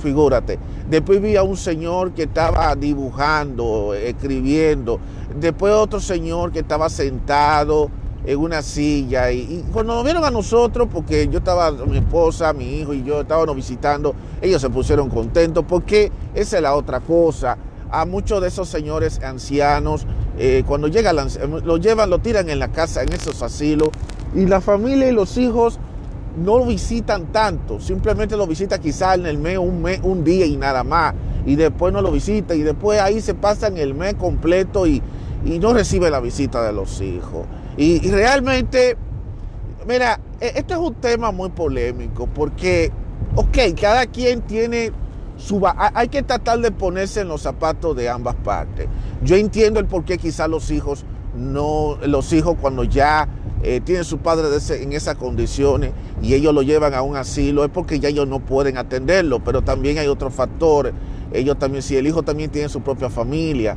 figúrate. 0.00 0.58
Después 0.88 1.20
vi 1.20 1.36
a 1.36 1.42
un 1.42 1.56
señor 1.56 2.12
que 2.12 2.24
estaba 2.24 2.74
dibujando, 2.74 3.94
escribiendo. 3.94 4.98
Después 5.38 5.72
otro 5.74 6.00
señor 6.00 6.50
que 6.50 6.60
estaba 6.60 6.88
sentado 6.88 7.90
en 8.24 8.38
una 8.38 8.62
silla. 8.62 9.30
Y, 9.30 9.64
cuando 9.72 9.94
nos 9.94 10.04
vieron 10.04 10.24
a 10.24 10.30
nosotros, 10.30 10.88
porque 10.92 11.28
yo 11.28 11.38
estaba, 11.38 11.70
mi 11.70 11.98
esposa, 11.98 12.52
mi 12.52 12.80
hijo 12.80 12.92
y 12.92 13.04
yo 13.04 13.20
estábamos 13.20 13.54
visitando, 13.54 14.14
ellos 14.42 14.60
se 14.60 14.70
pusieron 14.70 15.08
contentos 15.08 15.64
porque 15.68 16.10
esa 16.34 16.56
es 16.56 16.62
la 16.62 16.74
otra 16.74 17.00
cosa. 17.00 17.56
A 17.92 18.06
muchos 18.06 18.40
de 18.40 18.48
esos 18.48 18.68
señores 18.68 19.20
ancianos, 19.22 20.06
eh, 20.38 20.62
cuando 20.66 20.88
llega, 20.88 21.12
lo 21.12 21.76
llevan, 21.76 22.08
lo 22.08 22.20
tiran 22.20 22.48
en 22.48 22.60
la 22.60 22.68
casa, 22.68 23.02
en 23.02 23.12
esos 23.12 23.42
asilos, 23.42 23.88
y 24.34 24.46
la 24.46 24.60
familia 24.60 25.08
y 25.08 25.12
los 25.12 25.36
hijos 25.38 25.80
no 26.36 26.58
lo 26.58 26.66
visitan 26.66 27.26
tanto, 27.32 27.80
simplemente 27.80 28.36
lo 28.36 28.46
visita 28.46 28.78
quizás 28.78 29.16
en 29.16 29.26
el 29.26 29.38
mes 29.38 29.58
un, 29.58 29.82
mes, 29.82 30.00
un 30.02 30.24
día 30.24 30.46
y 30.46 30.56
nada 30.56 30.84
más, 30.84 31.14
y 31.44 31.56
después 31.56 31.92
no 31.92 32.02
lo 32.02 32.12
visita, 32.12 32.54
y 32.54 32.62
después 32.62 33.00
ahí 33.00 33.20
se 33.20 33.34
pasan 33.34 33.76
el 33.78 33.94
mes 33.94 34.14
completo 34.14 34.86
y, 34.86 35.02
no 35.42 35.72
recibe 35.72 36.10
la 36.10 36.20
visita 36.20 36.62
de 36.62 36.70
los 36.70 37.00
hijos. 37.00 37.46
Y, 37.78 38.10
realmente, 38.10 38.98
mira, 39.88 40.20
este 40.38 40.74
es 40.74 40.78
un 40.78 40.94
tema 40.94 41.32
muy 41.32 41.48
polémico, 41.48 42.26
porque, 42.26 42.92
ok, 43.36 43.58
cada 43.80 44.04
quien 44.04 44.42
tiene 44.42 44.92
su... 45.38 45.66
Hay 45.94 46.08
que 46.08 46.22
tratar 46.22 46.58
de 46.60 46.70
ponerse 46.70 47.22
en 47.22 47.28
los 47.28 47.40
zapatos 47.40 47.96
de 47.96 48.10
ambas 48.10 48.34
partes. 48.36 48.86
Yo 49.22 49.34
entiendo 49.36 49.80
el 49.80 49.86
por 49.86 50.04
qué 50.04 50.18
quizás 50.18 50.46
los 50.50 50.70
hijos 50.70 51.06
no, 51.34 51.96
los 52.02 52.32
hijos 52.32 52.56
cuando 52.60 52.84
ya 52.84 53.28
eh, 53.62 53.80
tienen 53.84 54.04
sus 54.04 54.20
padres 54.20 54.70
en 54.70 54.92
esas 54.92 55.16
condiciones 55.16 55.92
y 56.22 56.34
ellos 56.34 56.54
lo 56.54 56.62
llevan 56.62 56.94
a 56.94 57.02
un 57.02 57.16
asilo, 57.16 57.64
es 57.64 57.70
porque 57.70 58.00
ya 58.00 58.08
ellos 58.08 58.26
no 58.26 58.40
pueden 58.40 58.78
atenderlo, 58.78 59.40
pero 59.44 59.62
también 59.62 59.98
hay 59.98 60.06
otros 60.06 60.34
factores. 60.34 60.94
Ellos 61.32 61.58
también, 61.58 61.82
si 61.82 61.96
el 61.96 62.06
hijo 62.06 62.22
también 62.22 62.50
tiene 62.50 62.68
su 62.68 62.80
propia 62.80 63.10
familia, 63.10 63.76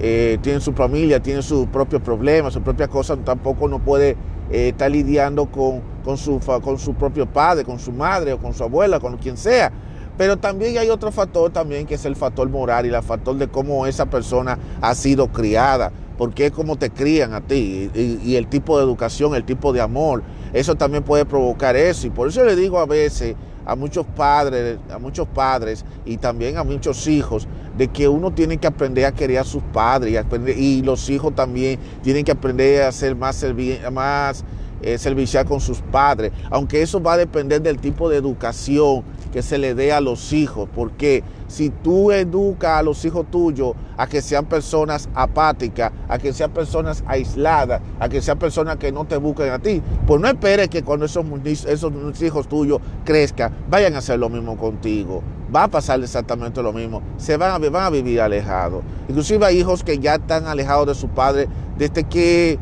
eh, 0.00 0.38
tiene 0.40 0.60
su 0.60 0.72
familia, 0.72 1.20
tiene 1.20 1.42
sus 1.42 1.66
propios 1.66 2.00
problemas, 2.00 2.54
sus 2.54 2.62
propias 2.62 2.88
cosas, 2.88 3.18
tampoco 3.24 3.68
no 3.68 3.80
puede 3.80 4.16
eh, 4.50 4.68
estar 4.68 4.90
lidiando 4.90 5.46
con, 5.46 6.16
su, 6.16 6.40
con 6.62 6.78
su 6.78 6.94
propio 6.94 7.26
padre, 7.26 7.64
con 7.64 7.78
su 7.78 7.92
madre 7.92 8.32
o 8.32 8.38
con 8.38 8.54
su 8.54 8.64
abuela, 8.64 8.98
con 8.98 9.18
quien 9.18 9.36
sea. 9.36 9.70
Pero 10.16 10.36
también 10.38 10.78
hay 10.78 10.88
otro 10.88 11.12
factor 11.12 11.50
también 11.50 11.86
que 11.86 11.94
es 11.94 12.04
el 12.04 12.16
factor 12.16 12.48
moral 12.48 12.86
y 12.86 12.88
el 12.88 13.02
factor 13.02 13.36
de 13.36 13.46
cómo 13.48 13.86
esa 13.86 14.06
persona 14.06 14.58
ha 14.80 14.94
sido 14.94 15.28
criada 15.28 15.92
porque 16.18 16.46
es 16.46 16.52
como 16.52 16.76
te 16.76 16.90
crían 16.90 17.32
a 17.32 17.40
ti 17.40 17.90
y, 17.94 18.34
el 18.34 18.48
tipo 18.48 18.76
de 18.76 18.84
educación, 18.84 19.36
el 19.36 19.44
tipo 19.44 19.72
de 19.72 19.80
amor, 19.80 20.24
eso 20.52 20.74
también 20.74 21.04
puede 21.04 21.24
provocar 21.24 21.76
eso. 21.76 22.08
Y 22.08 22.10
por 22.10 22.28
eso 22.28 22.44
le 22.44 22.56
digo 22.56 22.80
a 22.80 22.86
veces 22.86 23.36
a 23.64 23.76
muchos 23.76 24.04
padres, 24.04 24.78
a 24.90 24.98
muchos 24.98 25.28
padres 25.28 25.84
y 26.04 26.16
también 26.16 26.56
a 26.56 26.64
muchos 26.64 27.06
hijos, 27.06 27.46
de 27.76 27.88
que 27.88 28.08
uno 28.08 28.32
tiene 28.32 28.58
que 28.58 28.66
aprender 28.66 29.04
a 29.04 29.12
querer 29.12 29.38
a 29.38 29.44
sus 29.44 29.62
padres 29.62 30.12
y, 30.12 30.50
y 30.50 30.82
los 30.82 31.08
hijos 31.08 31.34
también 31.34 31.78
tienen 32.02 32.24
que 32.24 32.32
aprender 32.32 32.82
a 32.82 32.90
ser 32.90 33.14
más, 33.14 33.44
más 33.92 34.44
eh, 34.80 34.96
servicial 34.96 35.44
con 35.44 35.60
sus 35.60 35.80
padres, 35.80 36.32
aunque 36.50 36.82
eso 36.82 37.02
va 37.02 37.14
a 37.14 37.16
depender 37.16 37.60
del 37.62 37.78
tipo 37.78 38.08
de 38.08 38.16
educación 38.16 39.02
que 39.32 39.42
se 39.42 39.58
le 39.58 39.74
dé 39.74 39.92
a 39.92 40.00
los 40.00 40.32
hijos, 40.32 40.68
porque 40.74 41.22
si 41.46 41.70
tú 41.70 42.12
educas 42.12 42.78
a 42.78 42.82
los 42.82 43.04
hijos 43.04 43.26
tuyos 43.30 43.72
a 43.96 44.06
que 44.06 44.22
sean 44.22 44.46
personas 44.46 45.08
apáticas, 45.14 45.92
a 46.08 46.18
que 46.18 46.32
sean 46.32 46.50
personas 46.50 47.02
aisladas, 47.06 47.80
a 47.98 48.08
que 48.08 48.20
sean 48.20 48.38
personas 48.38 48.76
que 48.76 48.92
no 48.92 49.04
te 49.04 49.16
busquen 49.16 49.50
a 49.50 49.58
ti, 49.58 49.82
pues 50.06 50.20
no 50.20 50.28
esperes 50.28 50.68
que 50.68 50.82
cuando 50.82 51.06
esos, 51.06 51.24
esos 51.66 52.22
hijos 52.22 52.48
tuyos 52.48 52.80
crezcan, 53.04 53.52
vayan 53.68 53.94
a 53.94 53.98
hacer 53.98 54.18
lo 54.18 54.28
mismo 54.28 54.56
contigo. 54.56 55.22
Va 55.54 55.64
a 55.64 55.68
pasar 55.68 56.00
exactamente 56.02 56.62
lo 56.62 56.74
mismo. 56.74 57.02
Se 57.16 57.38
van 57.38 57.52
a, 57.52 57.70
van 57.70 57.84
a 57.84 57.90
vivir 57.90 58.20
alejados. 58.20 58.82
Inclusive 59.08 59.46
hay 59.46 59.58
hijos 59.60 59.82
que 59.82 59.98
ya 59.98 60.16
están 60.16 60.46
alejados 60.46 60.86
de 60.86 60.94
su 60.94 61.08
padre 61.08 61.48
desde 61.78 62.04
que 62.04 62.58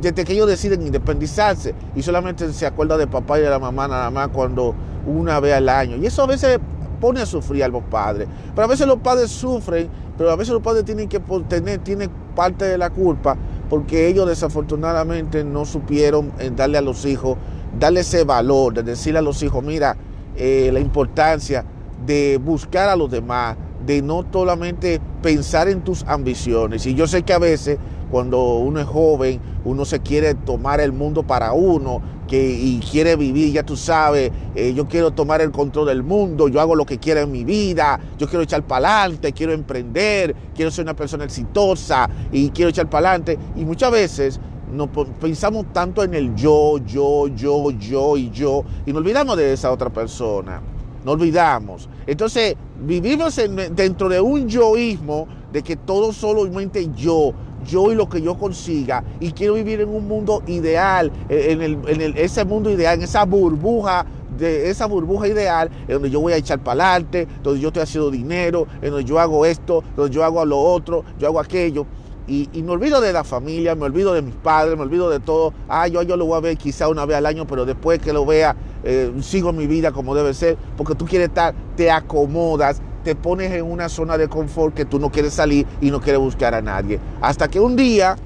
desde 0.00 0.24
que 0.24 0.32
ellos 0.32 0.48
deciden 0.48 0.82
independizarse 0.82 1.74
y 1.94 2.02
solamente 2.02 2.52
se 2.52 2.66
acuerda 2.66 2.96
de 2.96 3.06
papá 3.06 3.38
y 3.38 3.42
de 3.42 3.50
la 3.50 3.58
mamá 3.58 3.88
nada 3.88 4.10
más 4.10 4.28
cuando 4.28 4.74
una 5.06 5.40
vez 5.40 5.54
al 5.54 5.68
año. 5.68 5.96
Y 5.96 6.06
eso 6.06 6.22
a 6.22 6.26
veces 6.26 6.58
pone 7.00 7.20
a 7.20 7.26
sufrir 7.26 7.64
a 7.64 7.68
los 7.68 7.82
padres. 7.84 8.28
Pero 8.54 8.64
a 8.64 8.68
veces 8.68 8.86
los 8.86 8.98
padres 8.98 9.30
sufren, 9.30 9.88
pero 10.16 10.30
a 10.30 10.36
veces 10.36 10.54
los 10.54 10.62
padres 10.62 10.84
tienen 10.84 11.08
que 11.08 11.20
tener 11.48 11.78
tienen 11.78 12.10
parte 12.34 12.64
de 12.64 12.78
la 12.78 12.90
culpa 12.90 13.36
porque 13.68 14.08
ellos 14.08 14.28
desafortunadamente 14.28 15.44
no 15.44 15.64
supieron 15.64 16.32
eh, 16.38 16.50
darle 16.54 16.78
a 16.78 16.80
los 16.80 17.04
hijos, 17.06 17.36
darle 17.78 18.00
ese 18.00 18.24
valor, 18.24 18.74
de 18.74 18.82
decirle 18.82 19.18
a 19.18 19.22
los 19.22 19.42
hijos, 19.42 19.64
mira, 19.64 19.96
eh, 20.36 20.70
la 20.72 20.80
importancia 20.80 21.64
de 22.06 22.38
buscar 22.42 22.88
a 22.88 22.96
los 22.96 23.10
demás, 23.10 23.56
de 23.84 24.02
no 24.02 24.24
solamente 24.32 25.00
pensar 25.22 25.68
en 25.68 25.82
tus 25.82 26.04
ambiciones. 26.04 26.86
Y 26.86 26.94
yo 26.94 27.06
sé 27.06 27.22
que 27.22 27.32
a 27.32 27.38
veces 27.38 27.78
cuando 28.14 28.58
uno 28.58 28.78
es 28.78 28.86
joven, 28.86 29.40
uno 29.64 29.84
se 29.84 29.98
quiere 29.98 30.36
tomar 30.36 30.80
el 30.80 30.92
mundo 30.92 31.24
para 31.24 31.52
uno 31.52 32.00
que, 32.28 32.48
y 32.48 32.78
quiere 32.78 33.16
vivir, 33.16 33.52
ya 33.52 33.64
tú 33.64 33.76
sabes, 33.76 34.30
eh, 34.54 34.72
yo 34.72 34.86
quiero 34.86 35.10
tomar 35.10 35.40
el 35.40 35.50
control 35.50 35.88
del 35.88 36.04
mundo, 36.04 36.46
yo 36.46 36.60
hago 36.60 36.76
lo 36.76 36.86
que 36.86 37.00
quiero 37.00 37.22
en 37.22 37.32
mi 37.32 37.42
vida, 37.42 37.98
yo 38.16 38.28
quiero 38.28 38.44
echar 38.44 38.62
para 38.62 39.00
adelante, 39.00 39.32
quiero 39.32 39.52
emprender, 39.52 40.32
quiero 40.54 40.70
ser 40.70 40.84
una 40.84 40.94
persona 40.94 41.24
exitosa 41.24 42.08
y 42.30 42.50
quiero 42.50 42.68
echar 42.70 42.88
para 42.88 43.08
adelante. 43.08 43.36
Y 43.56 43.64
muchas 43.64 43.90
veces 43.90 44.38
nos 44.72 44.90
pensamos 45.20 45.66
tanto 45.72 46.04
en 46.04 46.14
el 46.14 46.36
yo, 46.36 46.78
yo, 46.86 47.26
yo, 47.26 47.72
yo 47.72 48.16
y 48.16 48.30
yo, 48.30 48.62
y 48.86 48.92
nos 48.92 49.00
olvidamos 49.00 49.36
de 49.36 49.54
esa 49.54 49.72
otra 49.72 49.90
persona. 49.90 50.62
No 51.04 51.12
olvidamos. 51.12 51.88
Entonces, 52.06 52.54
vivimos 52.80 53.38
dentro 53.72 54.08
de 54.08 54.20
un 54.20 54.48
yoísmo 54.48 55.26
de 55.52 55.62
que 55.62 55.76
todo 55.76 56.12
solamente 56.12 56.90
yo, 56.96 57.32
yo 57.64 57.92
y 57.92 57.94
lo 57.94 58.08
que 58.08 58.22
yo 58.22 58.36
consiga 58.36 59.02
y 59.20 59.32
quiero 59.32 59.54
vivir 59.54 59.80
en 59.80 59.88
un 59.88 60.06
mundo 60.06 60.42
ideal, 60.46 61.10
en, 61.28 61.62
el, 61.62 62.14
ese 62.16 62.44
mundo 62.44 62.70
ideal, 62.70 62.98
en 62.98 63.04
esa 63.04 63.24
burbuja 63.24 64.06
de 64.38 64.68
esa 64.68 64.86
burbuja 64.86 65.28
ideal 65.28 65.70
en 65.86 65.94
donde 65.94 66.10
yo 66.10 66.20
voy 66.20 66.32
a 66.32 66.36
echar 66.36 66.58
para 66.58 66.90
adelante, 66.90 67.28
donde 67.42 67.60
yo 67.60 67.68
estoy 67.68 67.82
haciendo 67.84 68.10
dinero, 68.10 68.66
en 68.82 68.90
donde 68.90 69.04
yo 69.04 69.18
hago 69.18 69.46
esto, 69.46 69.84
donde 69.96 70.14
yo 70.14 70.24
hago 70.24 70.44
lo 70.44 70.58
otro, 70.58 71.04
yo 71.18 71.28
hago 71.28 71.40
aquello. 71.40 71.86
Y, 72.26 72.48
me 72.62 72.72
olvido 72.72 73.02
de 73.02 73.12
la 73.12 73.22
familia, 73.22 73.74
me 73.74 73.84
olvido 73.84 74.14
de 74.14 74.22
mis 74.22 74.34
padres, 74.34 74.76
me 74.78 74.82
olvido 74.82 75.10
de 75.10 75.20
todo. 75.20 75.52
Ah, 75.68 75.88
yo, 75.88 76.00
yo 76.02 76.16
lo 76.16 76.24
voy 76.24 76.38
a 76.38 76.40
ver 76.40 76.56
quizá 76.56 76.88
una 76.88 77.04
vez 77.04 77.18
al 77.18 77.26
año, 77.26 77.46
pero 77.46 77.66
después 77.66 78.00
que 78.00 78.14
lo 78.14 78.24
vea, 78.24 78.56
eh, 78.82 79.12
sigo 79.20 79.52
mi 79.52 79.66
vida 79.66 79.92
como 79.92 80.14
debe 80.14 80.32
ser, 80.32 80.56
porque 80.74 80.94
tú 80.94 81.04
quieres 81.04 81.28
estar, 81.28 81.54
te 81.76 81.90
acomodas, 81.90 82.80
te 83.04 83.14
pones 83.14 83.52
en 83.52 83.70
una 83.70 83.88
zona 83.88 84.18
de 84.18 84.28
confort 84.28 84.74
que 84.74 84.84
tú 84.84 84.98
no 84.98 85.10
quieres 85.10 85.34
salir 85.34 85.66
y 85.80 85.90
no 85.90 86.00
quieres 86.00 86.20
buscar 86.20 86.54
a 86.54 86.62
nadie. 86.62 86.98
Hasta 87.20 87.48
que 87.48 87.60
un 87.60 87.76
día 87.76 88.16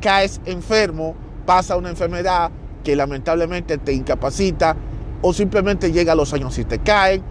caes 0.00 0.40
enfermo, 0.46 1.14
pasa 1.44 1.76
una 1.76 1.90
enfermedad 1.90 2.50
que 2.84 2.96
lamentablemente 2.96 3.78
te 3.78 3.92
incapacita 3.92 4.76
o 5.20 5.32
simplemente 5.32 5.90
llega 5.90 6.12
a 6.12 6.14
los 6.14 6.32
años 6.32 6.56
y 6.58 6.64
te 6.64 6.78
caen 6.78 7.22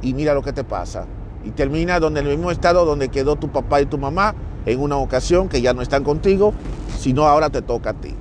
y 0.00 0.14
mira 0.14 0.32
lo 0.34 0.42
que 0.42 0.52
te 0.52 0.64
pasa. 0.64 1.06
Y 1.44 1.50
termina 1.50 2.00
donde 2.00 2.20
en 2.20 2.26
el 2.26 2.36
mismo 2.36 2.50
estado 2.50 2.84
donde 2.84 3.10
quedó 3.10 3.36
tu 3.36 3.50
papá 3.50 3.80
y 3.82 3.86
tu 3.86 3.98
mamá 3.98 4.34
en 4.64 4.80
una 4.80 4.96
ocasión 4.96 5.48
que 5.48 5.60
ya 5.60 5.74
no 5.74 5.82
están 5.82 6.02
contigo, 6.02 6.54
sino 6.98 7.24
ahora 7.24 7.50
te 7.50 7.62
toca 7.62 7.90
a 7.90 7.94
ti. 7.94 8.14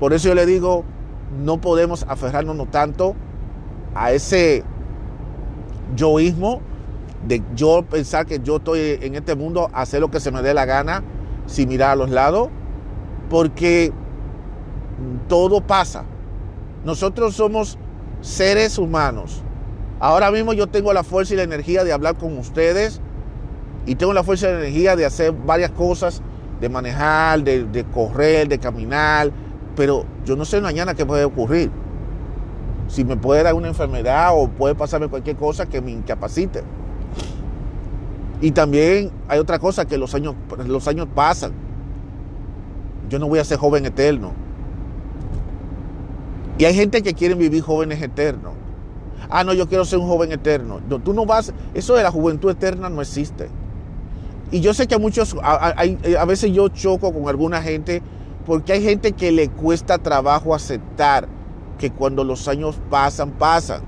Por 0.00 0.12
eso 0.12 0.28
yo 0.28 0.34
le 0.34 0.46
digo, 0.46 0.84
no 1.44 1.60
podemos 1.60 2.04
aferrarnos 2.08 2.70
tanto 2.70 3.14
a 3.94 4.12
ese 4.12 4.64
yoísmo, 5.94 6.60
de 7.26 7.42
yo 7.54 7.84
pensar 7.88 8.26
que 8.26 8.40
yo 8.42 8.56
estoy 8.56 8.98
en 9.00 9.14
este 9.14 9.34
mundo, 9.34 9.70
hacer 9.72 10.00
lo 10.00 10.10
que 10.10 10.20
se 10.20 10.30
me 10.30 10.42
dé 10.42 10.54
la 10.54 10.64
gana, 10.64 11.02
sin 11.46 11.68
mirar 11.68 11.90
a 11.92 11.96
los 11.96 12.10
lados, 12.10 12.48
porque 13.30 13.92
todo 15.28 15.60
pasa. 15.60 16.04
Nosotros 16.84 17.34
somos 17.34 17.78
seres 18.20 18.78
humanos. 18.78 19.42
Ahora 20.00 20.30
mismo 20.30 20.52
yo 20.52 20.66
tengo 20.66 20.92
la 20.92 21.04
fuerza 21.04 21.34
y 21.34 21.36
la 21.36 21.44
energía 21.44 21.84
de 21.84 21.92
hablar 21.92 22.16
con 22.16 22.36
ustedes 22.36 23.00
y 23.86 23.94
tengo 23.94 24.12
la 24.12 24.24
fuerza 24.24 24.48
y 24.48 24.52
la 24.52 24.58
energía 24.60 24.96
de 24.96 25.06
hacer 25.06 25.32
varias 25.32 25.70
cosas, 25.70 26.22
de 26.60 26.68
manejar, 26.68 27.42
de, 27.42 27.64
de 27.64 27.84
correr, 27.84 28.48
de 28.48 28.58
caminar, 28.58 29.30
pero 29.76 30.04
yo 30.24 30.36
no 30.36 30.44
sé 30.44 30.60
mañana 30.60 30.94
qué 30.94 31.06
puede 31.06 31.24
ocurrir 31.24 31.70
si 32.88 33.04
me 33.04 33.16
puede 33.16 33.42
dar 33.42 33.54
una 33.54 33.68
enfermedad 33.68 34.30
o 34.34 34.48
puede 34.48 34.74
pasarme 34.74 35.08
cualquier 35.08 35.36
cosa 35.36 35.66
que 35.66 35.80
me 35.80 35.90
incapacite. 35.90 36.62
Y 38.40 38.50
también 38.50 39.10
hay 39.28 39.38
otra 39.38 39.58
cosa 39.58 39.84
que 39.84 39.96
los 39.96 40.14
años, 40.14 40.34
los 40.66 40.88
años 40.88 41.06
pasan. 41.14 41.52
Yo 43.08 43.18
no 43.18 43.28
voy 43.28 43.38
a 43.38 43.44
ser 43.44 43.58
joven 43.58 43.86
eterno. 43.86 44.32
Y 46.58 46.64
hay 46.64 46.74
gente 46.74 47.02
que 47.02 47.14
quiere 47.14 47.34
vivir 47.34 47.62
jóvenes 47.62 48.02
eternos. 48.02 48.52
Ah, 49.30 49.44
no, 49.44 49.54
yo 49.54 49.68
quiero 49.68 49.84
ser 49.84 49.98
un 49.98 50.08
joven 50.08 50.32
eterno. 50.32 50.80
No, 50.88 50.98
tú 50.98 51.14
no 51.14 51.24
vas, 51.24 51.54
eso 51.72 51.94
de 51.94 52.02
la 52.02 52.10
juventud 52.10 52.50
eterna 52.50 52.90
no 52.90 53.00
existe. 53.00 53.48
Y 54.50 54.60
yo 54.60 54.74
sé 54.74 54.86
que 54.86 54.96
a 54.96 54.98
muchos, 54.98 55.36
a, 55.42 55.74
a 56.18 56.24
veces 56.24 56.52
yo 56.52 56.68
choco 56.68 57.12
con 57.12 57.28
alguna 57.28 57.62
gente 57.62 58.02
porque 58.44 58.72
hay 58.72 58.82
gente 58.82 59.12
que 59.12 59.32
le 59.32 59.48
cuesta 59.48 59.98
trabajo 59.98 60.54
aceptar 60.54 61.28
que 61.82 61.90
cuando 61.90 62.22
los 62.22 62.46
años 62.46 62.80
pasan, 62.90 63.32
pasan. 63.32 63.82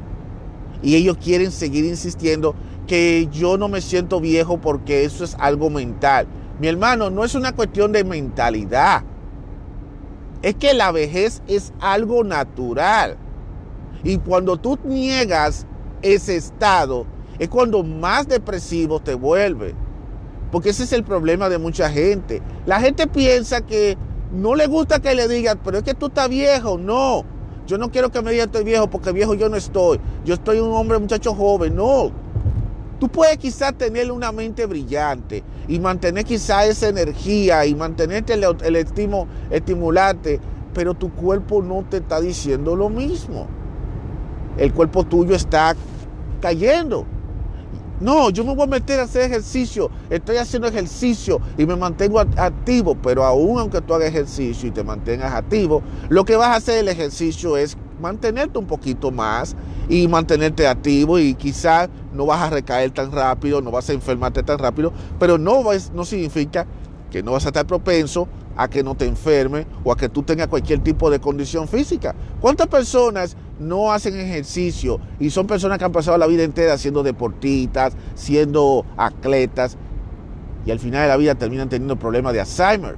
Y 0.83 0.97
ellos 0.97 1.17
quieren 1.17 1.53
seguir 1.53 1.85
insistiendo 1.85 2.57
que 2.89 3.29
yo 3.31 3.57
no 3.57 3.69
me 3.69 3.81
siento 3.81 4.21
viejo 4.21 4.61
porque 4.61 5.05
eso 5.05 5.23
es 5.23 5.37
algo 5.39 5.71
mental. 5.71 6.27
Mi 6.59 6.67
hermano, 6.67 7.09
no 7.09 7.23
es 7.25 7.37
una 7.37 7.55
cuestión 7.55 7.93
de 7.93 8.03
mentalidad. 8.03 9.05
Es 10.43 10.57
que 10.57 10.75
la 10.75 10.91
vejez 10.91 11.41
es 11.47 11.73
algo 11.79 12.25
natural. 12.25 13.17
Y 14.03 14.19
cuando 14.19 14.57
tú 14.57 14.77
niegas 14.83 15.65
ese 16.03 16.35
estado, 16.35 17.07
es 17.39 17.49
cuando 17.49 17.85
más 17.85 18.27
depresivo 18.27 18.99
te 18.99 19.15
vuelve. 19.15 19.73
Porque 20.51 20.71
ese 20.71 20.83
es 20.83 20.93
el 20.93 21.05
problema 21.05 21.49
de 21.49 21.59
mucha 21.59 21.89
gente. 21.91 22.43
La 22.67 22.81
gente 22.81 23.07
piensa 23.07 23.61
que 23.61 23.97
no 24.33 24.57
le 24.57 24.67
gusta 24.67 24.99
que 24.99 25.15
le 25.15 25.29
digan, 25.29 25.61
pero 25.63 25.79
es 25.79 25.85
que 25.85 25.95
tú 25.95 26.07
estás 26.07 26.29
viejo. 26.29 26.77
No, 26.77 27.25
yo 27.67 27.79
no 27.79 27.91
quiero 27.91 28.11
que 28.11 28.21
me 28.21 28.33
digan 28.33 28.47
estoy 28.47 28.65
viejo 28.65 28.89
porque 28.89 29.13
viejo 29.13 29.35
yo 29.35 29.49
no 29.49 29.57
estoy. 29.57 29.99
Yo 30.25 30.35
estoy 30.35 30.61
un 30.61 30.73
hombre, 30.73 30.99
muchacho 30.99 31.35
joven. 31.35 31.75
No. 31.77 32.11
Tú 33.01 33.09
puedes 33.09 33.39
quizás 33.39 33.75
tener 33.75 34.11
una 34.13 34.33
mente 34.33 34.67
brillante 34.67 35.43
y 35.67 35.79
mantener 35.79 36.25
quizás 36.25 36.67
esa 36.67 36.89
energía 36.89 37.67
y 37.67 37.75
mantenerte 37.75 38.35
el, 38.35 38.45
el 38.63 38.77
estimo, 38.77 39.27
estimularte, 39.51 40.41
pero 40.73 40.95
tu 40.95 41.11
cuerpo 41.13 41.63
no 41.63 41.85
te 41.89 41.99
está 41.99 42.21
diciendo 42.21 42.77
lo 42.77 42.89
mismo. 42.89 43.47
El 44.57 44.73
cuerpo 44.73 45.05
tuyo 45.05 45.35
está 45.35 45.75
cayendo. 46.41 47.07
No, 48.01 48.31
yo 48.31 48.45
me 48.45 48.55
voy 48.55 48.65
a 48.65 48.67
meter 48.67 49.01
a 49.01 49.05
hacer 49.05 49.23
ejercicio. 49.23 49.91
Estoy 50.11 50.37
haciendo 50.37 50.69
ejercicio 50.69 51.41
y 51.57 51.65
me 51.65 51.77
mantengo 51.77 52.19
activo. 52.19 52.97
Pero 53.03 53.25
aún 53.25 53.59
aunque 53.59 53.81
tú 53.81 53.95
hagas 53.95 54.09
ejercicio 54.09 54.69
y 54.69 54.73
te 54.73 54.83
mantengas 54.83 55.33
activo, 55.33 55.83
lo 56.09 56.25
que 56.25 56.37
vas 56.37 56.49
a 56.49 56.57
hacer 56.57 56.79
el 56.79 56.89
ejercicio 56.89 57.57
es 57.57 57.77
mantenerte 58.01 58.59
un 58.59 58.67
poquito 58.67 59.11
más 59.11 59.55
y 59.89 60.09
mantenerte 60.09 60.67
activo 60.67 61.19
y 61.19 61.35
quizás 61.35 61.89
no 62.13 62.27
vas 62.27 62.43
a 62.43 62.51
recaer 62.51 62.91
tan 62.91 63.13
rápido, 63.13 63.61
no 63.61 63.71
vas 63.71 63.89
a 63.89 63.93
enfermarte 63.93 64.43
tan 64.43 64.59
rápido, 64.59 64.93
pero 65.19 65.39
no, 65.39 65.63
no 65.95 66.05
significa 66.05 66.67
que 67.11 67.23
no 67.23 67.33
vas 67.33 67.45
a 67.45 67.49
estar 67.49 67.67
propenso 67.67 68.27
a 68.57 68.69
que 68.69 68.83
no 68.83 68.95
te 68.95 69.07
enferme 69.07 69.67
o 69.85 69.93
a 69.93 69.97
que 69.97 70.09
tú 70.09 70.23
tengas 70.23 70.49
cualquier 70.49 70.81
tipo 70.81 71.11
de 71.11 71.21
condición 71.21 71.69
física. 71.69 72.15
¿Cuántas 72.41 72.67
personas 72.67 73.37
no 73.59 73.93
hacen 73.93 74.19
ejercicio 74.19 75.01
y 75.21 75.31
son 75.31 75.47
personas 75.47 75.79
que 75.79 75.85
han 75.85 75.93
pasado 75.93 76.19
la 76.19 76.27
vida 76.27 76.43
entera 76.43 76.77
siendo 76.79 77.03
deportistas, 77.03 77.95
siendo 78.15 78.85
atletas 78.97 79.77
y 80.67 80.71
al 80.71 80.79
final 80.79 81.03
de 81.03 81.09
la 81.09 81.17
vida 81.17 81.35
terminan 81.35 81.69
teniendo 81.69 81.97
problemas 81.97 82.33
de 82.33 82.41
Alzheimer? 82.41 82.97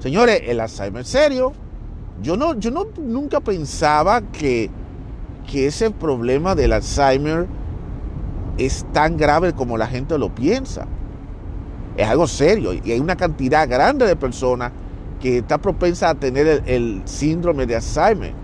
Señores, 0.00 0.42
el 0.46 0.60
Alzheimer 0.60 1.04
serio. 1.04 1.52
Yo 2.22 2.36
no, 2.36 2.58
yo 2.58 2.70
no 2.70 2.86
nunca 2.98 3.40
pensaba 3.40 4.20
que, 4.20 4.70
que 5.50 5.66
ese 5.66 5.90
problema 5.90 6.54
del 6.54 6.72
Alzheimer 6.72 7.46
es 8.58 8.86
tan 8.92 9.16
grave 9.16 9.52
como 9.52 9.76
la 9.76 9.86
gente 9.86 10.18
lo 10.18 10.34
piensa. 10.34 10.86
Es 11.96 12.08
algo 12.08 12.26
serio 12.26 12.72
y 12.72 12.90
hay 12.90 13.00
una 13.00 13.16
cantidad 13.16 13.68
grande 13.68 14.06
de 14.06 14.16
personas 14.16 14.72
que 15.20 15.38
está 15.38 15.58
propensa 15.58 16.10
a 16.10 16.14
tener 16.14 16.62
el, 16.66 17.02
síndrome 17.04 17.66
de 17.66 17.76
Alzheimer 17.76 18.43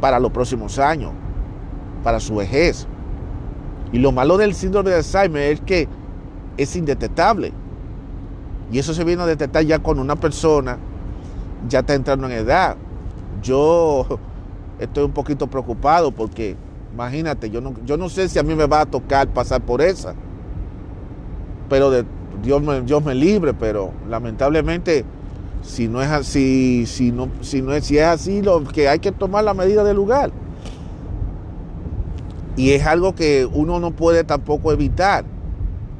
para 0.00 0.18
los 0.18 0.30
próximos 0.32 0.78
años, 0.78 1.12
para 2.02 2.20
su 2.20 2.36
vejez. 2.36 2.86
Y 3.92 3.98
lo 3.98 4.12
malo 4.12 4.36
del 4.36 4.54
síndrome 4.54 4.90
de 4.90 4.96
Alzheimer 4.96 5.52
es 5.52 5.60
que 5.60 5.88
es 6.56 6.76
indetectable. 6.76 7.52
Y 8.70 8.78
eso 8.78 8.92
se 8.92 9.04
viene 9.04 9.22
a 9.22 9.26
detectar 9.26 9.64
ya 9.64 9.78
cuando 9.78 10.02
una 10.02 10.16
persona 10.16 10.78
ya 11.68 11.80
está 11.80 11.94
entrando 11.94 12.26
en 12.26 12.32
edad. 12.32 12.76
Yo 13.42 14.06
estoy 14.78 15.04
un 15.04 15.12
poquito 15.12 15.46
preocupado 15.46 16.12
porque, 16.12 16.56
imagínate, 16.92 17.50
yo 17.50 17.60
no, 17.60 17.74
yo 17.84 17.96
no 17.96 18.08
sé 18.08 18.28
si 18.28 18.38
a 18.38 18.42
mí 18.42 18.54
me 18.54 18.66
va 18.66 18.82
a 18.82 18.86
tocar 18.86 19.28
pasar 19.28 19.62
por 19.62 19.80
esa. 19.80 20.14
Pero 21.68 21.90
Dios 22.42 22.86
Dios 22.86 23.04
me 23.04 23.14
libre, 23.14 23.52
pero 23.54 23.92
lamentablemente 24.08 25.04
si 25.62 25.88
no 25.88 26.02
es 26.02 26.08
así, 26.08 26.86
si 26.86 27.12
no, 27.12 27.28
si 27.40 27.62
no 27.62 27.72
es, 27.72 27.84
si 27.84 27.98
es 27.98 28.04
así, 28.04 28.42
lo 28.42 28.64
que 28.64 28.88
hay 28.88 28.98
que 28.98 29.12
tomar 29.12 29.44
la 29.44 29.54
medida 29.54 29.84
del 29.84 29.96
lugar. 29.96 30.30
Y 32.56 32.72
es 32.72 32.84
algo 32.86 33.14
que 33.14 33.46
uno 33.46 33.78
no 33.78 33.92
puede 33.92 34.24
tampoco 34.24 34.72
evitar. 34.72 35.24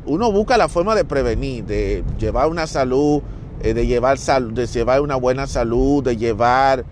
Uno 0.06 0.32
busca 0.32 0.56
la 0.56 0.68
forma 0.68 0.94
de 0.94 1.04
prevenir, 1.04 1.64
de 1.64 2.02
llevar 2.18 2.48
una 2.48 2.66
salud, 2.66 3.22
eh, 3.62 3.74
de, 3.74 3.86
llevar 3.86 4.18
de 4.18 4.66
llevar 4.66 5.00
una 5.00 5.16
buena 5.16 5.46
salud, 5.46 6.02
de 6.02 6.16
llevar 6.16 6.84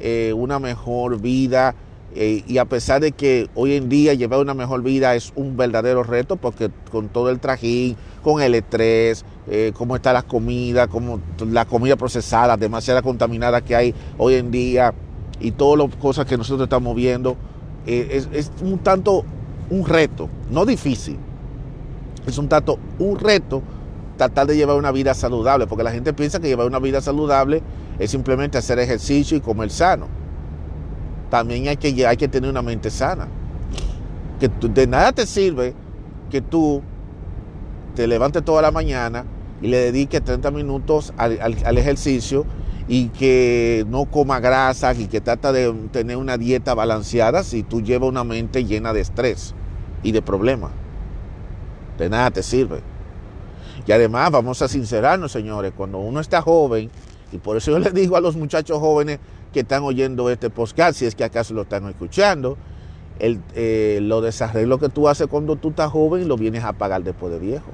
eh, 0.00 0.32
una 0.36 0.58
mejor 0.58 1.20
vida. 1.20 1.74
Eh, 2.14 2.44
y 2.46 2.58
a 2.58 2.64
pesar 2.66 3.00
de 3.00 3.12
que 3.12 3.48
hoy 3.54 3.74
en 3.74 3.88
día 3.88 4.14
llevar 4.14 4.40
una 4.40 4.54
mejor 4.54 4.82
vida 4.82 5.14
es 5.14 5.32
un 5.36 5.56
verdadero 5.56 6.02
reto, 6.02 6.36
porque 6.36 6.70
con 6.90 7.08
todo 7.08 7.30
el 7.30 7.40
trajín, 7.40 7.96
con 8.22 8.42
el 8.42 8.54
estrés, 8.54 9.24
eh, 9.46 9.72
cómo 9.76 9.96
está 9.96 10.12
la 10.12 10.22
comida, 10.22 10.86
cómo 10.86 11.20
la 11.50 11.66
comida 11.66 11.96
procesada, 11.96 12.56
demasiada 12.56 13.02
contaminada 13.02 13.60
que 13.60 13.76
hay 13.76 13.94
hoy 14.16 14.34
en 14.34 14.50
día 14.50 14.94
y 15.40 15.50
todas 15.50 15.86
las 15.86 15.96
cosas 15.96 16.24
que 16.24 16.38
nosotros 16.38 16.66
estamos 16.66 16.94
viendo, 16.96 17.36
eh, 17.86 18.24
es, 18.32 18.50
un 18.62 18.78
tanto 18.78 19.24
un 19.68 19.86
reto, 19.86 20.28
no 20.50 20.64
difícil, 20.64 21.18
es 22.26 22.38
un 22.38 22.48
tanto 22.48 22.78
un 22.98 23.18
reto 23.18 23.62
tratar 24.16 24.46
de 24.46 24.56
llevar 24.56 24.76
una 24.76 24.92
vida 24.92 25.12
saludable, 25.12 25.66
porque 25.66 25.84
la 25.84 25.90
gente 25.90 26.12
piensa 26.12 26.40
que 26.40 26.48
llevar 26.48 26.66
una 26.66 26.78
vida 26.78 27.00
saludable 27.00 27.62
es 27.98 28.10
simplemente 28.10 28.56
hacer 28.56 28.78
ejercicio 28.78 29.36
y 29.36 29.40
comer 29.40 29.70
sano. 29.70 30.06
También 31.30 31.68
hay 31.68 31.76
que, 31.76 32.06
hay 32.06 32.16
que 32.16 32.28
tener 32.28 32.48
una 32.48 32.62
mente 32.62 32.90
sana. 32.90 33.26
Que 34.38 34.48
de 34.48 34.86
nada 34.86 35.12
te 35.12 35.26
sirve 35.26 35.74
que 36.30 36.40
tú 36.40 36.80
te 37.94 38.06
levantes 38.06 38.44
toda 38.44 38.62
la 38.62 38.70
mañana 38.70 39.24
y 39.62 39.68
le 39.68 39.78
dedique 39.78 40.20
30 40.20 40.50
minutos 40.50 41.12
al, 41.16 41.78
ejercicio 41.78 42.44
y 42.86 43.08
que 43.08 43.84
no 43.88 44.04
coma 44.06 44.40
grasa 44.40 44.92
y 44.94 45.06
que 45.06 45.20
trata 45.20 45.52
de 45.52 45.72
tener 45.90 46.16
una 46.16 46.36
dieta 46.36 46.74
balanceada 46.74 47.42
si 47.44 47.62
tú 47.62 47.80
llevas 47.80 48.08
una 48.08 48.24
mente 48.24 48.64
llena 48.64 48.92
de 48.92 49.00
estrés 49.00 49.54
y 50.02 50.12
de 50.12 50.22
problemas. 50.22 50.70
De 51.98 52.10
nada 52.10 52.30
te 52.30 52.42
sirve. 52.42 52.80
Y 53.86 53.92
además, 53.92 54.30
vamos 54.30 54.60
a 54.62 54.68
sincerarnos, 54.68 55.32
señores, 55.32 55.72
cuando 55.76 55.98
uno 55.98 56.20
está 56.20 56.42
joven, 56.42 56.90
y 57.32 57.38
por 57.38 57.56
eso 57.56 57.70
yo 57.70 57.78
les 57.78 57.94
digo 57.94 58.16
a 58.16 58.20
los 58.20 58.36
muchachos 58.36 58.78
jóvenes 58.78 59.18
que 59.52 59.60
están 59.60 59.82
oyendo 59.82 60.28
este 60.30 60.50
podcast, 60.50 60.98
si 60.98 61.06
es 61.06 61.14
que 61.14 61.24
acaso 61.24 61.54
lo 61.54 61.62
están 61.62 61.88
escuchando, 61.88 62.56
el, 63.18 63.40
eh, 63.54 63.98
los 64.02 64.22
desarreglos 64.22 64.80
que 64.80 64.88
tú 64.88 65.08
haces 65.08 65.26
cuando 65.26 65.56
tú 65.56 65.70
estás 65.70 65.90
joven 65.90 66.28
lo 66.28 66.36
vienes 66.36 66.64
a 66.64 66.72
pagar 66.72 67.02
después 67.02 67.32
de 67.32 67.38
viejo. 67.38 67.70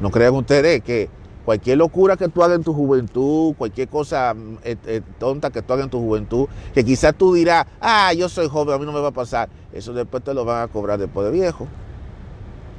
No 0.00 0.10
crean 0.10 0.34
ustedes 0.34 0.82
que 0.82 1.08
cualquier 1.44 1.78
locura 1.78 2.16
que 2.16 2.28
tú 2.28 2.42
hagas 2.42 2.56
en 2.56 2.64
tu 2.64 2.72
juventud, 2.72 3.54
cualquier 3.56 3.88
cosa 3.88 4.34
mm, 4.34 4.58
eh, 4.62 4.76
eh, 4.86 5.00
tonta 5.18 5.50
que 5.50 5.62
tú 5.62 5.72
hagas 5.72 5.84
en 5.84 5.90
tu 5.90 6.00
juventud, 6.00 6.46
que 6.74 6.84
quizás 6.84 7.14
tú 7.14 7.34
dirás, 7.34 7.66
ah, 7.80 8.12
yo 8.14 8.28
soy 8.28 8.48
joven, 8.48 8.74
a 8.74 8.78
mí 8.78 8.86
no 8.86 8.92
me 8.92 9.00
va 9.00 9.08
a 9.08 9.12
pasar, 9.12 9.48
eso 9.72 9.92
después 9.92 10.22
te 10.22 10.34
lo 10.34 10.44
van 10.44 10.62
a 10.62 10.68
cobrar 10.68 10.98
después 10.98 11.26
de 11.26 11.32
viejo. 11.32 11.66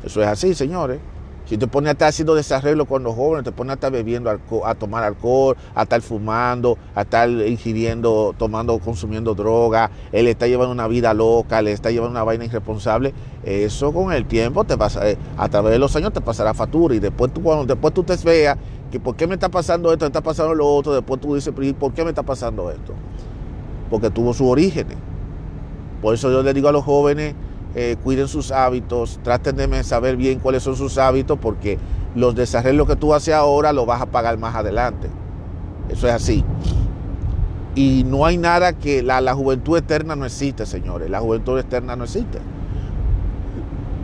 Eso 0.03 0.21
es 0.21 0.27
así, 0.27 0.55
señores. 0.55 0.99
Si 1.51 1.57
te 1.57 1.67
pones 1.67 1.89
a 1.89 1.91
estar 1.91 2.07
haciendo 2.07 2.33
desarreglo 2.33 2.85
con 2.85 3.03
los 3.03 3.13
jóvenes, 3.13 3.43
te 3.43 3.51
pones 3.51 3.71
a 3.71 3.73
estar 3.73 3.91
bebiendo, 3.91 4.29
a 4.63 4.75
tomar 4.75 5.03
alcohol, 5.03 5.57
a 5.75 5.83
estar 5.83 6.01
fumando, 6.01 6.77
a 6.95 7.01
estar 7.01 7.29
ingiriendo, 7.29 8.33
tomando, 8.37 8.79
consumiendo 8.79 9.35
droga, 9.35 9.91
él 10.13 10.27
está 10.27 10.47
llevando 10.47 10.71
una 10.71 10.87
vida 10.87 11.13
loca, 11.13 11.61
le 11.61 11.73
está 11.73 11.91
llevando 11.91 12.11
una 12.11 12.23
vaina 12.23 12.45
irresponsable, 12.45 13.13
eso 13.43 13.91
con 13.91 14.13
el 14.13 14.27
tiempo 14.27 14.63
te 14.63 14.77
pasa, 14.77 15.09
eh, 15.09 15.17
a 15.35 15.49
través 15.49 15.73
de 15.73 15.79
los 15.79 15.93
años 15.97 16.13
te 16.13 16.21
pasará 16.21 16.53
factura 16.53 16.95
y 16.95 16.99
después 16.99 17.33
tú, 17.33 17.43
cuando 17.43 17.65
después 17.65 17.93
tú 17.93 18.03
te 18.03 18.15
veas 18.23 18.57
que 18.89 19.01
por 19.01 19.17
qué 19.17 19.27
me 19.27 19.33
está 19.33 19.49
pasando 19.49 19.91
esto, 19.91 20.05
me 20.05 20.07
está 20.07 20.21
pasando 20.21 20.55
lo 20.55 20.73
otro, 20.73 20.93
después 20.93 21.19
tú 21.19 21.35
dices, 21.35 21.53
¿por 21.77 21.91
qué 21.91 22.05
me 22.05 22.11
está 22.11 22.23
pasando 22.23 22.71
esto? 22.71 22.93
Porque 23.89 24.09
tuvo 24.09 24.33
su 24.33 24.47
origen. 24.47 24.87
Por 26.01 26.13
eso 26.13 26.31
yo 26.31 26.43
le 26.43 26.53
digo 26.53 26.69
a 26.69 26.71
los 26.71 26.85
jóvenes, 26.85 27.35
eh, 27.73 27.95
cuiden 28.03 28.27
sus 28.27 28.51
hábitos, 28.51 29.19
traten 29.23 29.55
de 29.55 29.83
saber 29.83 30.17
bien 30.17 30.39
cuáles 30.39 30.63
son 30.63 30.75
sus 30.75 30.97
hábitos 30.97 31.39
porque 31.39 31.79
los 32.15 32.35
desarrollos 32.35 32.85
que 32.85 32.97
tú 32.97 33.13
haces 33.13 33.33
ahora 33.33 33.71
los 33.71 33.85
vas 33.85 34.01
a 34.01 34.07
pagar 34.07 34.37
más 34.37 34.55
adelante. 34.55 35.07
Eso 35.89 36.07
es 36.07 36.13
así. 36.13 36.43
Y 37.73 38.03
no 38.05 38.25
hay 38.25 38.37
nada 38.37 38.73
que 38.73 39.01
la, 39.01 39.21
la 39.21 39.33
juventud 39.33 39.77
eterna 39.77 40.17
no 40.17 40.25
existe, 40.25 40.65
señores. 40.65 41.09
La 41.09 41.21
juventud 41.21 41.57
eterna 41.57 41.95
no 41.95 42.03
existe. 42.03 42.39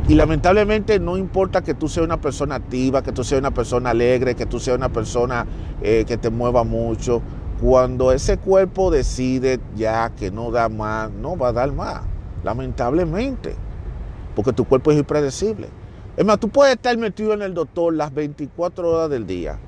Y 0.07 0.15
lamentablemente 0.15 0.99
no 0.99 1.17
importa 1.17 1.61
que 1.61 1.73
tú 1.73 1.89
seas 1.89 2.05
una 2.05 2.21
persona 2.21 2.55
activa, 2.55 3.03
que 3.03 3.11
tú 3.11 3.25
seas 3.25 3.39
una 3.39 3.51
persona 3.51 3.89
alegre, 3.89 4.35
que 4.35 4.45
tú 4.45 4.61
seas 4.61 4.77
una 4.77 4.87
persona 4.87 5.45
eh, 5.81 6.05
que 6.07 6.15
te 6.15 6.29
mueva 6.29 6.63
mucho. 6.63 7.21
Cuando 7.61 8.13
ese 8.13 8.37
cuerpo 8.37 8.89
decide 8.89 9.59
ya 9.75 10.11
que 10.11 10.31
no 10.31 10.51
da 10.51 10.69
más, 10.69 11.11
no 11.11 11.35
va 11.35 11.49
a 11.49 11.53
dar 11.53 11.73
más 11.73 12.03
lamentablemente, 12.47 13.55
porque 14.33 14.53
tu 14.53 14.63
cuerpo 14.63 14.91
es 14.91 14.97
impredecible. 14.97 15.67
Es 16.15 16.25
más, 16.25 16.39
tú 16.39 16.47
puedes 16.47 16.75
estar 16.75 16.97
metido 16.97 17.33
en 17.33 17.41
el 17.41 17.53
doctor 17.53 17.93
las 17.93 18.13
24 18.13 18.89
horas 18.89 19.09
del 19.09 19.27
día 19.27 19.59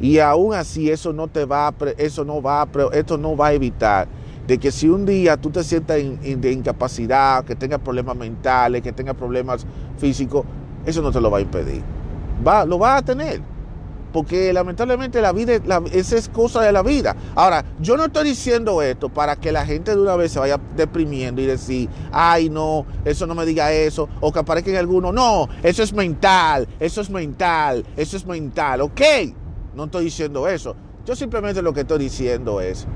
y 0.00 0.20
aún 0.20 0.54
así 0.54 0.88
eso 0.88 1.12
no 1.12 1.26
te 1.26 1.44
va 1.44 1.66
a, 1.66 1.74
eso 1.96 2.24
no 2.24 2.40
va 2.40 2.62
a, 2.62 2.68
esto 2.92 3.18
no 3.18 3.36
va 3.36 3.48
a 3.48 3.52
evitar 3.54 4.06
de 4.46 4.56
que 4.58 4.70
si 4.70 4.88
un 4.88 5.04
día 5.04 5.36
tú 5.36 5.50
te 5.50 5.64
sientas 5.64 5.96
de 5.96 6.52
incapacidad, 6.52 7.44
que 7.44 7.56
tengas 7.56 7.80
problemas 7.80 8.16
mentales, 8.16 8.82
que 8.82 8.92
tengas 8.92 9.16
problemas 9.16 9.66
físicos, 9.98 10.46
eso 10.86 11.02
no 11.02 11.10
te 11.10 11.20
lo 11.20 11.30
va 11.30 11.38
a 11.38 11.40
impedir. 11.40 11.82
Va, 12.46 12.64
lo 12.64 12.78
vas 12.78 13.02
a 13.02 13.04
tener 13.04 13.42
porque 14.12 14.52
lamentablemente 14.52 15.20
la 15.20 15.32
vida, 15.32 15.54
esa 15.92 16.16
es 16.16 16.28
cosa 16.28 16.62
de 16.62 16.72
la 16.72 16.82
vida. 16.82 17.16
Ahora, 17.34 17.64
yo 17.80 17.96
no 17.96 18.06
estoy 18.06 18.24
diciendo 18.24 18.82
esto 18.82 19.08
para 19.08 19.36
que 19.36 19.52
la 19.52 19.64
gente 19.64 19.94
de 19.94 20.00
una 20.00 20.16
vez 20.16 20.32
se 20.32 20.38
vaya 20.38 20.58
deprimiendo 20.76 21.40
y 21.40 21.46
decir, 21.46 21.88
ay 22.12 22.48
no, 22.48 22.86
eso 23.04 23.26
no 23.26 23.34
me 23.34 23.44
diga 23.44 23.72
eso, 23.72 24.08
o 24.20 24.32
que 24.32 24.38
aparezca 24.38 24.70
en 24.70 24.76
alguno, 24.76 25.12
no, 25.12 25.48
eso 25.62 25.82
es 25.82 25.92
mental, 25.92 26.68
eso 26.80 27.00
es 27.00 27.10
mental, 27.10 27.84
eso 27.96 28.16
es 28.16 28.26
mental, 28.26 28.80
ok, 28.82 29.00
no 29.74 29.84
estoy 29.84 30.04
diciendo 30.04 30.48
eso. 30.48 30.74
Yo 31.06 31.16
simplemente 31.16 31.62
lo 31.62 31.72
que 31.72 31.80
estoy 31.80 31.98
diciendo 31.98 32.60
es 32.60 32.86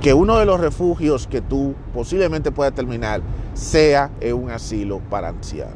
que 0.00 0.12
uno 0.12 0.38
de 0.38 0.44
los 0.44 0.60
refugios 0.60 1.26
que 1.26 1.40
tú 1.40 1.74
posiblemente 1.94 2.52
puedas 2.52 2.74
terminar 2.74 3.22
sea 3.54 4.10
en 4.20 4.34
un 4.34 4.50
asilo 4.50 5.00
para 5.10 5.28
ancianos. 5.28 5.74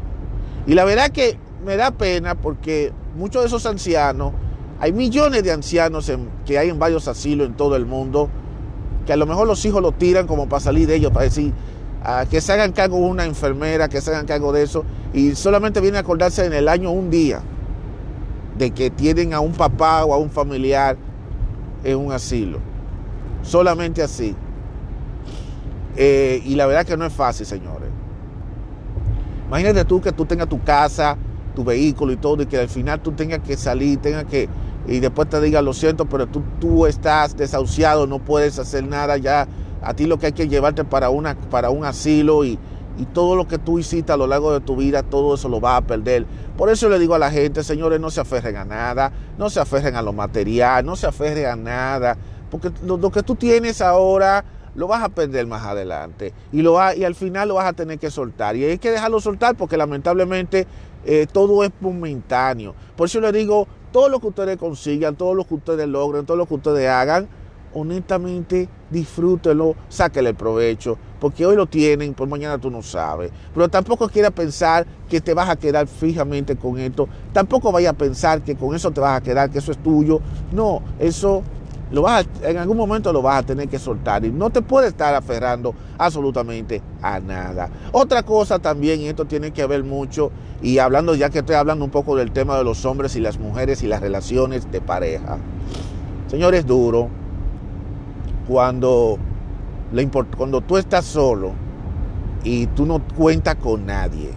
Y 0.66 0.74
la 0.74 0.84
verdad 0.84 1.10
que 1.10 1.38
me 1.64 1.76
da 1.76 1.90
pena 1.90 2.34
porque 2.34 2.92
muchos 3.16 3.42
de 3.42 3.48
esos 3.48 3.66
ancianos, 3.66 4.32
hay 4.80 4.92
millones 4.92 5.42
de 5.42 5.52
ancianos 5.52 6.10
que 6.46 6.58
hay 6.58 6.68
en 6.68 6.78
varios 6.78 7.08
asilos 7.08 7.48
en 7.48 7.54
todo 7.54 7.76
el 7.76 7.84
mundo, 7.84 8.28
que 9.06 9.12
a 9.12 9.16
lo 9.16 9.26
mejor 9.26 9.46
los 9.46 9.64
hijos 9.64 9.82
lo 9.82 9.92
tiran 9.92 10.26
como 10.26 10.48
para 10.48 10.60
salir 10.60 10.86
de 10.86 10.96
ellos, 10.96 11.10
para 11.10 11.24
decir, 11.24 11.52
que 12.30 12.40
se 12.40 12.52
hagan 12.52 12.72
cargo 12.72 12.96
una 12.96 13.24
enfermera, 13.24 13.88
que 13.88 14.00
se 14.00 14.10
hagan 14.10 14.26
cargo 14.26 14.52
de 14.52 14.62
eso, 14.62 14.84
y 15.12 15.34
solamente 15.34 15.80
viene 15.80 15.96
a 15.96 16.00
acordarse 16.00 16.44
en 16.46 16.52
el 16.52 16.68
año 16.68 16.90
un 16.90 17.10
día 17.10 17.40
de 18.56 18.70
que 18.70 18.90
tienen 18.90 19.34
a 19.34 19.40
un 19.40 19.52
papá 19.52 20.04
o 20.04 20.12
a 20.12 20.18
un 20.18 20.30
familiar 20.30 20.96
en 21.84 21.98
un 21.98 22.12
asilo. 22.12 22.58
Solamente 23.42 24.02
así. 24.02 24.34
Eh, 25.96 26.42
y 26.44 26.54
la 26.54 26.66
verdad 26.66 26.84
que 26.84 26.96
no 26.96 27.04
es 27.04 27.12
fácil, 27.12 27.46
señores. 27.46 27.88
Imagínate 29.48 29.84
tú 29.84 30.00
que 30.00 30.12
tú 30.12 30.26
tengas 30.26 30.48
tu 30.48 30.62
casa, 30.62 31.16
tu 31.58 31.64
vehículo 31.64 32.12
y 32.12 32.16
todo, 32.16 32.40
y 32.44 32.46
que 32.46 32.56
al 32.56 32.68
final 32.68 33.00
tú 33.00 33.10
tengas 33.10 33.40
que 33.40 33.56
salir, 33.56 33.98
tengas 33.98 34.26
que, 34.26 34.48
y 34.86 35.00
después 35.00 35.28
te 35.28 35.40
diga 35.40 35.60
lo 35.60 35.72
siento, 35.72 36.04
pero 36.04 36.28
tú, 36.28 36.40
tú 36.60 36.86
estás 36.86 37.36
desahuciado, 37.36 38.06
no 38.06 38.20
puedes 38.20 38.60
hacer 38.60 38.84
nada 38.84 39.16
ya. 39.16 39.48
A 39.82 39.94
ti 39.94 40.06
lo 40.06 40.20
que 40.20 40.26
hay 40.26 40.32
que 40.32 40.46
llevarte 40.46 40.84
para, 40.84 41.10
una, 41.10 41.34
para 41.34 41.70
un 41.70 41.84
asilo 41.84 42.44
y, 42.44 42.60
y 42.96 43.06
todo 43.06 43.34
lo 43.34 43.48
que 43.48 43.58
tú 43.58 43.80
hiciste 43.80 44.12
a 44.12 44.16
lo 44.16 44.28
largo 44.28 44.52
de 44.52 44.60
tu 44.60 44.76
vida, 44.76 45.02
todo 45.02 45.34
eso 45.34 45.48
lo 45.48 45.58
vas 45.58 45.78
a 45.78 45.80
perder. 45.84 46.26
Por 46.56 46.70
eso 46.70 46.88
le 46.88 47.00
digo 47.00 47.16
a 47.16 47.18
la 47.18 47.32
gente, 47.32 47.64
señores, 47.64 47.98
no 47.98 48.12
se 48.12 48.20
aferren 48.20 48.54
a 48.54 48.64
nada, 48.64 49.10
no 49.36 49.50
se 49.50 49.58
aferren 49.58 49.96
a 49.96 50.02
lo 50.02 50.12
material, 50.12 50.86
no 50.86 50.94
se 50.94 51.08
aferren 51.08 51.46
a 51.46 51.56
nada, 51.56 52.16
porque 52.52 52.70
lo, 52.84 53.10
que 53.10 53.24
tú 53.24 53.34
tienes 53.34 53.80
ahora 53.80 54.44
lo 54.78 54.86
vas 54.86 55.02
a 55.02 55.08
perder 55.08 55.46
más 55.48 55.66
adelante 55.66 56.32
y, 56.52 56.62
lo 56.62 56.78
y 56.94 57.02
al 57.02 57.16
final 57.16 57.48
lo 57.48 57.54
vas 57.54 57.66
a 57.66 57.72
tener 57.72 57.98
que 57.98 58.12
soltar. 58.12 58.54
Y 58.54 58.64
hay 58.64 58.78
que 58.78 58.92
dejarlo 58.92 59.20
soltar 59.20 59.56
porque 59.56 59.76
lamentablemente 59.76 60.68
eh, 61.04 61.26
todo 61.30 61.64
es 61.64 61.72
momentáneo. 61.80 62.76
Por 62.96 63.06
eso 63.06 63.20
le 63.20 63.32
digo, 63.32 63.66
todo 63.90 64.08
lo 64.08 64.20
que 64.20 64.28
ustedes 64.28 64.56
consigan, 64.56 65.16
todo 65.16 65.34
lo 65.34 65.44
que 65.44 65.54
ustedes 65.54 65.88
logren, 65.88 66.24
todo 66.24 66.36
lo 66.36 66.46
que 66.46 66.54
ustedes 66.54 66.88
hagan, 66.88 67.28
honestamente 67.74 68.68
disfrútelo, 68.88 69.74
sáquele 69.88 70.30
el 70.30 70.36
provecho, 70.36 70.96
porque 71.18 71.44
hoy 71.44 71.56
lo 71.56 71.66
tienen, 71.66 72.14
por 72.14 72.28
mañana 72.28 72.56
tú 72.58 72.70
no 72.70 72.80
sabes. 72.80 73.32
Pero 73.52 73.68
tampoco 73.68 74.08
quiera 74.08 74.30
pensar 74.30 74.86
que 75.08 75.20
te 75.20 75.34
vas 75.34 75.48
a 75.48 75.56
quedar 75.56 75.88
fijamente 75.88 76.54
con 76.54 76.78
esto, 76.78 77.08
tampoco 77.32 77.72
vaya 77.72 77.90
a 77.90 77.94
pensar 77.94 78.42
que 78.42 78.54
con 78.54 78.76
eso 78.76 78.92
te 78.92 79.00
vas 79.00 79.16
a 79.16 79.22
quedar, 79.24 79.50
que 79.50 79.58
eso 79.58 79.72
es 79.72 79.78
tuyo. 79.78 80.20
No, 80.52 80.82
eso 81.00 81.42
lo 81.90 82.02
vas 82.02 82.26
en 82.42 82.56
algún 82.58 82.76
momento 82.76 83.12
lo 83.12 83.22
vas 83.22 83.40
a 83.40 83.46
tener 83.46 83.68
que 83.68 83.78
soltar 83.78 84.24
y 84.24 84.30
no 84.30 84.50
te 84.50 84.62
puedes 84.62 84.90
estar 84.90 85.14
aferrando 85.14 85.74
absolutamente 85.96 86.82
a 87.02 87.20
nada. 87.20 87.70
Otra 87.92 88.22
cosa 88.22 88.58
también, 88.58 89.00
y 89.00 89.08
esto 89.08 89.24
tiene 89.24 89.52
que 89.52 89.66
ver 89.66 89.84
mucho, 89.84 90.30
y 90.60 90.78
hablando 90.78 91.14
ya 91.14 91.30
que 91.30 91.40
estoy 91.40 91.56
hablando 91.56 91.84
un 91.84 91.90
poco 91.90 92.16
del 92.16 92.32
tema 92.32 92.56
de 92.56 92.64
los 92.64 92.84
hombres 92.84 93.16
y 93.16 93.20
las 93.20 93.38
mujeres 93.38 93.82
y 93.82 93.86
las 93.86 94.00
relaciones 94.00 94.70
de 94.70 94.80
pareja. 94.80 95.38
Señores, 96.28 96.66
duro 96.66 97.08
cuando, 98.46 99.18
cuando 100.36 100.60
tú 100.60 100.76
estás 100.76 101.04
solo 101.04 101.52
y 102.44 102.66
tú 102.68 102.86
no 102.86 103.02
cuentas 103.16 103.56
con 103.56 103.86
nadie. 103.86 104.30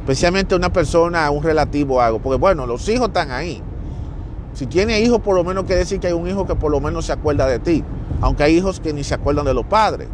Especialmente 0.00 0.54
una 0.54 0.72
persona, 0.72 1.30
un 1.30 1.42
relativo, 1.42 2.00
algo. 2.00 2.18
Porque 2.18 2.38
bueno, 2.38 2.66
los 2.66 2.88
hijos 2.88 3.08
están 3.08 3.30
ahí. 3.30 3.62
Si 4.58 4.66
tiene 4.66 5.00
hijos, 5.00 5.20
por 5.20 5.36
lo 5.36 5.44
menos 5.44 5.66
quiere 5.66 5.82
decir 5.82 6.00
que 6.00 6.08
hay 6.08 6.12
un 6.12 6.26
hijo 6.26 6.44
que 6.44 6.56
por 6.56 6.72
lo 6.72 6.80
menos 6.80 7.06
se 7.06 7.12
acuerda 7.12 7.46
de 7.46 7.60
ti. 7.60 7.84
Aunque 8.20 8.42
hay 8.42 8.56
hijos 8.56 8.80
que 8.80 8.92
ni 8.92 9.04
se 9.04 9.14
acuerdan 9.14 9.44
de 9.44 9.54
los 9.54 9.64
padres. 9.64 10.08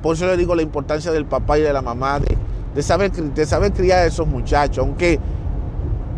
Por 0.00 0.14
eso 0.14 0.28
le 0.28 0.36
digo 0.36 0.54
la 0.54 0.62
importancia 0.62 1.10
del 1.10 1.26
papá 1.26 1.58
y 1.58 1.62
de 1.62 1.72
la 1.72 1.82
mamá, 1.82 2.20
de, 2.20 2.82
saber, 2.84 3.10
de 3.10 3.46
saber 3.46 3.72
criar 3.72 3.98
a 3.98 4.06
esos 4.06 4.28
muchachos. 4.28 4.78
Aunque 4.78 5.18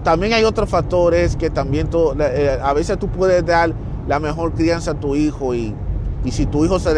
también 0.05 0.35
hay 0.35 0.45
otros 0.45 0.69
factores 0.69 1.35
que 1.35 1.49
también 1.49 1.88
eh, 2.21 2.59
a 2.62 2.75
veces 2.75 2.99
tú 2.99 3.09
puedes 3.09 3.42
dar 3.47 3.73
la 4.07 4.21
mejor 4.21 4.53
crianza 4.53 4.90
a 4.90 5.01
tu 5.01 5.16
hijo 5.16 5.55
y, 5.55 5.75
y 6.27 6.33
si 6.33 6.45
tu 6.47 6.65
hijo 6.65 6.79
se 6.81 6.91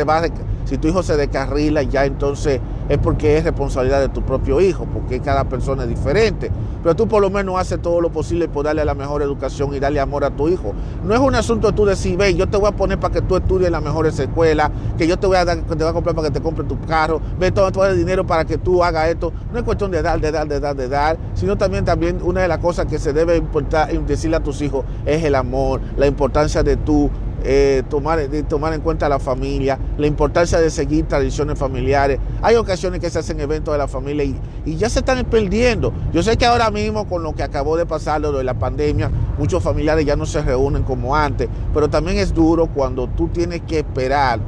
si 0.64 0.78
tu 0.78 0.88
hijo 0.88 1.02
se 1.02 1.16
descarrila 1.16 1.82
ya 1.82 2.06
entonces 2.06 2.60
es 2.88 2.98
porque 2.98 3.36
es 3.36 3.44
responsabilidad 3.44 4.00
de 4.00 4.08
tu 4.08 4.22
propio 4.22 4.60
hijo, 4.60 4.86
porque 4.86 5.20
cada 5.20 5.44
persona 5.44 5.82
es 5.82 5.90
diferente. 5.90 6.50
Pero 6.82 6.96
tú 6.96 7.06
por 7.06 7.20
lo 7.20 7.28
menos 7.28 7.58
haces 7.58 7.82
todo 7.82 8.00
lo 8.00 8.10
posible 8.10 8.48
por 8.48 8.64
darle 8.64 8.84
la 8.84 8.94
mejor 8.94 9.20
educación 9.20 9.74
y 9.74 9.80
darle 9.80 10.00
amor 10.00 10.24
a 10.24 10.30
tu 10.30 10.48
hijo. 10.48 10.72
No 11.04 11.12
es 11.12 11.20
un 11.20 11.34
asunto 11.34 11.68
de 11.68 11.72
tú 11.74 11.84
decir, 11.84 12.16
ve, 12.16 12.34
yo 12.34 12.48
te 12.48 12.56
voy 12.56 12.68
a 12.68 12.72
poner 12.72 12.98
para 12.98 13.12
que 13.12 13.20
tú 13.20 13.36
estudies 13.36 13.70
las 13.70 13.82
mejores 13.82 14.18
escuelas, 14.18 14.70
que 14.96 15.06
yo 15.06 15.18
te 15.18 15.26
voy 15.26 15.36
a 15.36 15.44
dar, 15.44 15.62
comprar 15.66 16.14
para 16.14 16.28
que 16.28 16.30
te 16.30 16.40
compre 16.40 16.64
tu 16.64 16.80
carro, 16.80 17.20
ve 17.38 17.50
todo, 17.50 17.70
todo 17.70 17.86
el 17.86 17.98
dinero 17.98 18.26
para 18.26 18.46
que 18.46 18.56
tú 18.56 18.82
hagas 18.82 19.08
esto. 19.08 19.32
No 19.52 19.58
es 19.58 19.64
cuestión 19.64 19.90
de 19.90 20.00
dar, 20.00 20.18
de 20.18 20.32
dar, 20.32 20.48
de 20.48 20.60
dar, 20.60 20.74
de 20.74 20.88
dar, 20.88 21.18
sino 21.34 21.58
también, 21.58 21.84
también 21.84 22.20
una 22.22 22.40
de 22.40 22.48
las 22.48 22.58
cosas 22.58 22.86
que 22.86 22.98
se 22.98 23.12
debe 23.12 23.36
importar, 23.36 23.92
decirle 24.06 24.36
a 24.36 24.40
tus 24.40 24.62
hijos 24.62 24.86
es 25.04 25.22
el 25.24 25.34
amor, 25.34 25.80
la 25.96 26.06
importancia 26.06 26.62
de 26.62 26.76
tú 26.76 27.10
eh, 27.44 27.82
tomar, 27.88 28.20
tomar 28.48 28.72
en 28.72 28.80
cuenta 28.80 29.06
a 29.06 29.08
la 29.08 29.18
familia, 29.18 29.78
la 29.96 30.06
importancia 30.06 30.58
de 30.58 30.70
seguir 30.70 31.06
tradiciones 31.06 31.58
familiares. 31.58 32.18
Hay 32.42 32.56
ocasiones 32.56 33.00
que 33.00 33.10
se 33.10 33.18
hacen 33.20 33.40
eventos 33.40 33.72
de 33.72 33.78
la 33.78 33.88
familia 33.88 34.24
y, 34.24 34.76
ya 34.76 34.88
se 34.90 34.98
están 34.98 35.24
perdiendo. 35.24 35.92
Yo 36.12 36.22
sé 36.22 36.36
que 36.36 36.46
ahora 36.46 36.70
mismo 36.70 37.06
con 37.06 37.22
lo 37.22 37.34
que 37.34 37.42
acabó 37.42 37.76
de 37.76 37.86
pasar, 37.86 38.20
lo 38.20 38.32
de 38.32 38.44
la 38.44 38.54
pandemia, 38.54 39.10
muchos 39.38 39.62
familiares 39.62 40.04
ya 40.04 40.16
no 40.16 40.26
se 40.26 40.42
reúnen 40.42 40.82
como 40.82 41.16
antes, 41.16 41.48
pero 41.72 41.88
también 41.88 42.18
es 42.18 42.34
duro 42.34 42.66
cuando 42.66 43.08
tú 43.08 43.28
tienes 43.28 43.62
que 43.62 43.78
esperar 43.78 44.40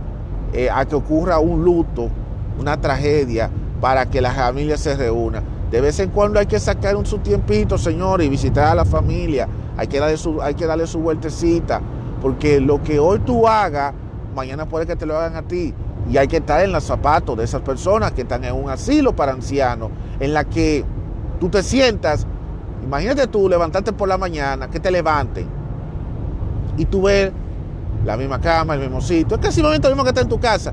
eh, 0.53 0.69
a 0.71 0.85
que 0.85 0.97
ocurra 0.97 1.39
un 1.39 1.65
luto, 1.65 2.09
una 2.59 2.81
tragedia, 2.81 3.51
para 3.81 4.07
que 4.07 4.21
la 4.21 4.33
familia 4.33 4.77
se 4.77 4.97
reúna. 4.97 5.43
De 5.71 5.81
vez 5.81 6.01
en 6.01 6.11
cuando 6.11 6.39
hay 6.41 6.47
que 6.47 6.59
sacar 6.59 6.97
un 6.97 7.07
su 7.07 7.19
tiempito, 7.19 7.79
señores, 7.79 8.27
y 8.27 8.31
visitar 8.31 8.67
a 8.67 8.75
la 8.75 8.85
familia. 8.85 9.49
Hay 9.77 9.87
que 9.87 10.01
darle 10.01 10.17
su, 10.17 10.43
hay 10.43 10.55
que 10.55 10.67
darle 10.67 10.87
su 10.87 10.99
vueltecita 10.99 11.81
porque 12.21 12.61
lo 12.61 12.83
que 12.83 12.99
hoy 12.99 13.19
tú 13.21 13.47
hagas, 13.47 13.95
mañana 14.35 14.67
puede 14.67 14.87
que 14.87 14.97
te 14.97 15.07
lo 15.07 15.17
hagan 15.17 15.37
a 15.37 15.43
ti. 15.43 15.75
Y 16.11 16.17
hay 16.17 16.29
que 16.29 16.39
estar 16.39 16.65
en 16.65 16.73
los 16.73 16.85
zapatos 16.85 17.37
de 17.37 17.45
esas 17.45 17.63
personas 17.63 18.13
que 18.13 18.23
están 18.23 18.45
en 18.45 18.55
un 18.55 18.71
asilo 18.71 19.15
para 19.15 19.33
ancianos, 19.33 19.91
en 20.19 20.33
la 20.35 20.45
que 20.45 20.85
tú 21.39 21.49
te 21.49 21.63
sientas, 21.63 22.27
imagínate 22.83 23.27
tú 23.27 23.49
levantarte 23.49 23.93
por 23.93 24.09
la 24.09 24.19
mañana, 24.19 24.69
que 24.69 24.81
te 24.81 24.91
levanten 24.91 25.61
y 26.77 26.85
tú 26.87 27.03
ves 27.03 27.31
la 28.05 28.17
misma 28.17 28.41
cama, 28.41 28.75
el 28.75 28.81
mismo 28.81 29.01
sitio, 29.01 29.37
es 29.37 29.43
casi 29.43 29.61
lo 29.61 29.71
mismo 29.71 30.03
que 30.03 30.09
está 30.09 30.23
en 30.23 30.29
tu 30.29 30.41
casa, 30.41 30.73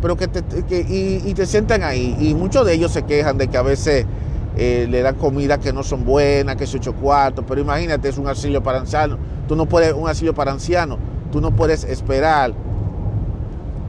pero 0.00 0.16
que, 0.16 0.28
te, 0.28 0.42
y, 0.70 1.34
te 1.34 1.46
sientan 1.46 1.82
ahí. 1.82 2.16
Y 2.18 2.34
muchos 2.34 2.64
de 2.66 2.74
ellos 2.74 2.92
se 2.92 3.02
quejan 3.02 3.36
de 3.38 3.48
que 3.48 3.58
a 3.58 3.62
veces 3.62 4.06
eh, 4.56 4.86
le 4.88 5.02
dan 5.02 5.14
comida 5.14 5.58
que 5.58 5.72
no 5.72 5.82
son 5.82 6.04
buenas, 6.04 6.56
que 6.56 6.64
es 6.64 6.74
ocho 6.74 6.94
cuartos, 6.94 7.44
pero 7.48 7.60
imagínate, 7.60 8.08
es 8.08 8.18
un 8.18 8.28
asilo 8.28 8.62
para 8.62 8.80
ancianos 8.80 9.18
Tú 9.48 9.56
no 9.56 9.66
puedes, 9.66 9.92
un 9.92 10.08
asilo 10.08 10.34
para 10.34 10.52
ancianos, 10.52 10.98
tú 11.30 11.40
no 11.40 11.50
puedes 11.50 11.84
esperar 11.84 12.52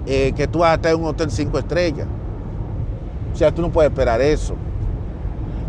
eh, 0.05 0.33
que 0.35 0.47
tú 0.47 0.59
vas 0.59 0.71
a 0.71 0.73
estar 0.75 0.93
en 0.93 0.99
un 0.99 1.05
hotel 1.05 1.31
cinco 1.31 1.57
estrellas. 1.59 2.07
O 3.33 3.35
sea, 3.37 3.53
tú 3.53 3.61
no 3.61 3.71
puedes 3.71 3.91
esperar 3.91 4.19
eso. 4.21 4.55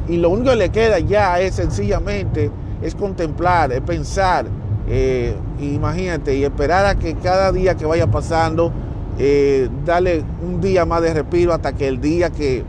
Y 0.08 0.16
lo 0.16 0.30
único 0.30 0.50
que 0.50 0.56
le 0.56 0.68
queda 0.70 0.98
ya 0.98 1.40
es 1.40 1.54
sencillamente, 1.54 2.50
es 2.82 2.94
contemplar, 2.94 3.72
es 3.72 3.80
pensar, 3.82 4.46
eh, 4.88 5.34
imagínate, 5.60 6.36
y 6.36 6.44
esperar 6.44 6.86
a 6.86 6.94
que 6.96 7.14
cada 7.14 7.52
día 7.52 7.74
que 7.74 7.86
vaya 7.86 8.06
pasando, 8.06 8.72
eh, 9.18 9.68
darle 9.84 10.24
un 10.44 10.60
día 10.60 10.84
más 10.84 11.02
de 11.02 11.14
respiro 11.14 11.54
hasta 11.54 11.72
que 11.72 11.86
el 11.86 12.00
día 12.00 12.30
que, 12.30 12.64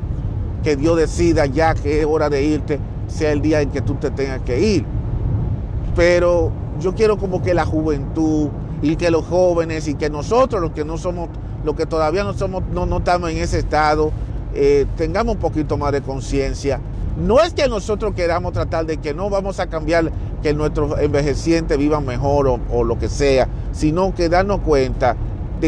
que 0.66 0.76
Dios 0.76 0.98
decida 0.98 1.46
ya 1.46 1.76
que 1.76 2.00
es 2.00 2.08
hora 2.08 2.28
de 2.28 2.42
irte, 2.42 2.80
sea 3.06 3.32
el 3.32 3.40
día 3.44 3.62
en 3.62 3.70
que 3.70 3.82
tú 3.82 3.94
te 3.94 4.10
tengas 4.10 4.42
que 4.42 4.60
ir. 4.60 4.84
Pero 5.96 6.52
yo 6.80 6.96
quiero 6.96 7.18
como 7.18 7.44
que 7.44 7.54
la 7.54 7.68
juventud 7.68 8.50
y 8.82 8.96
que 8.96 9.12
los 9.12 9.26
jóvenes 9.26 9.88
y 9.88 9.94
que 9.94 10.10
nosotros, 10.10 10.60
los 10.60 10.72
que 10.72 10.84
no 10.84 10.98
somos, 10.98 11.30
los 11.64 11.76
que 11.76 11.86
todavía 11.86 12.24
no 12.24 12.34
somos, 12.34 12.64
no, 12.74 12.88
no 12.88 12.98
estamos 12.98 13.30
en 13.30 13.38
ese 13.38 13.60
estado, 13.60 14.12
eh, 14.56 14.88
tengamos 14.98 15.36
un 15.36 15.40
poquito 15.40 15.78
más 15.78 15.92
de 15.92 16.02
conciencia. 16.02 16.82
No 17.16 17.40
es 17.42 17.54
que 17.54 17.68
nosotros 17.68 18.16
queramos 18.16 18.52
tratar 18.52 18.88
de 18.88 18.98
que 18.98 19.14
no 19.14 19.30
vamos 19.30 19.60
a 19.60 19.68
cambiar 19.68 20.12
que 20.42 20.56
nuestros 20.56 21.00
envejecientes 21.00 21.78
vivan 21.78 22.08
mejor 22.08 22.48
o, 22.48 22.60
o 22.72 22.84
lo 22.84 22.98
que 22.98 23.08
sea, 23.08 23.48
sino 23.72 24.16
que 24.16 24.30
darnos 24.30 24.62
cuenta 24.62 25.16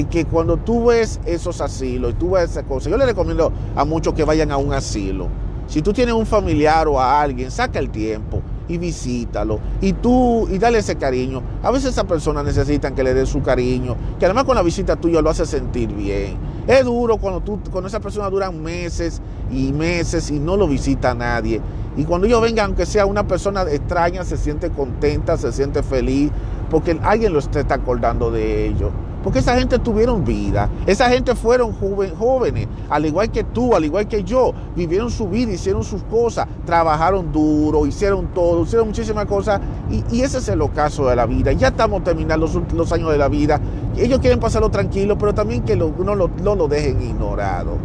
que 0.05 0.25
cuando 0.25 0.57
tú 0.57 0.85
ves 0.85 1.19
esos 1.25 1.61
asilos 1.61 2.11
y 2.11 2.13
tú 2.15 2.31
ves 2.31 2.51
esas 2.51 2.63
cosas, 2.63 2.91
yo 2.91 2.97
le 2.97 3.05
recomiendo 3.05 3.51
a 3.75 3.85
muchos 3.85 4.13
que 4.13 4.23
vayan 4.23 4.51
a 4.51 4.57
un 4.57 4.73
asilo. 4.73 5.27
Si 5.67 5.81
tú 5.81 5.91
tienes 5.91 6.15
un 6.15 6.25
familiar 6.25 6.87
o 6.87 6.99
a 6.99 7.21
alguien, 7.21 7.51
saca 7.51 7.79
el 7.79 7.89
tiempo 7.89 8.41
y 8.69 8.77
visítalo 8.77 9.59
y 9.81 9.93
tú 9.93 10.47
y 10.49 10.57
dale 10.57 10.79
ese 10.79 10.95
cariño. 10.95 11.41
A 11.61 11.71
veces 11.71 11.91
esas 11.91 12.05
personas 12.05 12.45
necesitan 12.45 12.95
que 12.95 13.03
le 13.03 13.13
des 13.13 13.29
su 13.29 13.41
cariño, 13.41 13.95
que 14.17 14.25
además 14.25 14.45
con 14.45 14.55
la 14.55 14.61
visita 14.61 14.95
tuya 14.95 15.21
lo 15.21 15.29
hace 15.29 15.45
sentir 15.45 15.93
bien. 15.93 16.37
Es 16.67 16.85
duro 16.85 17.17
cuando 17.17 17.41
tú 17.41 17.59
con 17.71 17.85
esa 17.85 17.99
persona 17.99 18.29
duran 18.29 18.61
meses 18.61 19.21
y 19.51 19.73
meses 19.73 20.31
y 20.31 20.39
no 20.39 20.55
lo 20.55 20.67
visita 20.67 21.13
nadie. 21.13 21.61
Y 21.97 22.03
cuando 22.03 22.27
ellos 22.27 22.41
vengan, 22.41 22.67
aunque 22.67 22.85
sea 22.85 23.05
una 23.05 23.27
persona 23.27 23.63
extraña, 23.63 24.23
se 24.23 24.37
siente 24.37 24.69
contenta, 24.69 25.35
se 25.35 25.51
siente 25.51 25.81
feliz, 25.81 26.31
porque 26.69 26.97
alguien 27.01 27.33
lo 27.33 27.39
está 27.39 27.61
acordando 27.73 28.29
de 28.29 28.67
ellos. 28.67 28.91
Porque 29.27 29.39
esa 29.39 29.57
gente 29.57 29.77
tuvieron 29.77 30.23
vida, 30.23 30.69
esa 30.85 31.09
gente 31.09 31.35
fueron 31.35 31.73
jóvenes, 31.73 32.65
al 32.89 33.05
igual 33.05 33.29
que 33.29 33.43
tú, 33.43 33.75
al 33.75 33.83
igual 33.83 34.07
que 34.07 34.23
yo, 34.23 34.53
vivieron 34.73 35.11
su 35.11 35.27
vida, 35.27 35.51
hicieron 35.51 35.83
sus 35.83 36.01
cosas, 36.03 36.47
trabajaron 36.65 37.33
duro, 37.33 37.85
hicieron 37.85 38.27
todo, 38.27 38.63
hicieron 38.63 38.87
muchísimas 38.87 39.25
cosas 39.25 39.59
y, 39.91 40.21
ese 40.21 40.37
es 40.37 40.47
el 40.47 40.61
ocaso 40.61 41.09
de 41.09 41.17
la 41.17 41.25
vida. 41.25 41.51
Ya 41.51 41.67
estamos 41.67 42.05
terminando 42.05 42.49
los, 42.73 42.93
años 42.93 43.11
de 43.11 43.17
la 43.17 43.27
vida, 43.27 43.59
ellos 43.97 44.19
quieren 44.19 44.39
pasarlo 44.39 44.69
tranquilo, 44.69 45.17
pero 45.17 45.33
también 45.33 45.63
que 45.63 45.75
no 45.75 46.15
lo, 46.15 46.29
lo 46.55 46.67
dejen 46.69 47.01
ignorado. 47.01 47.75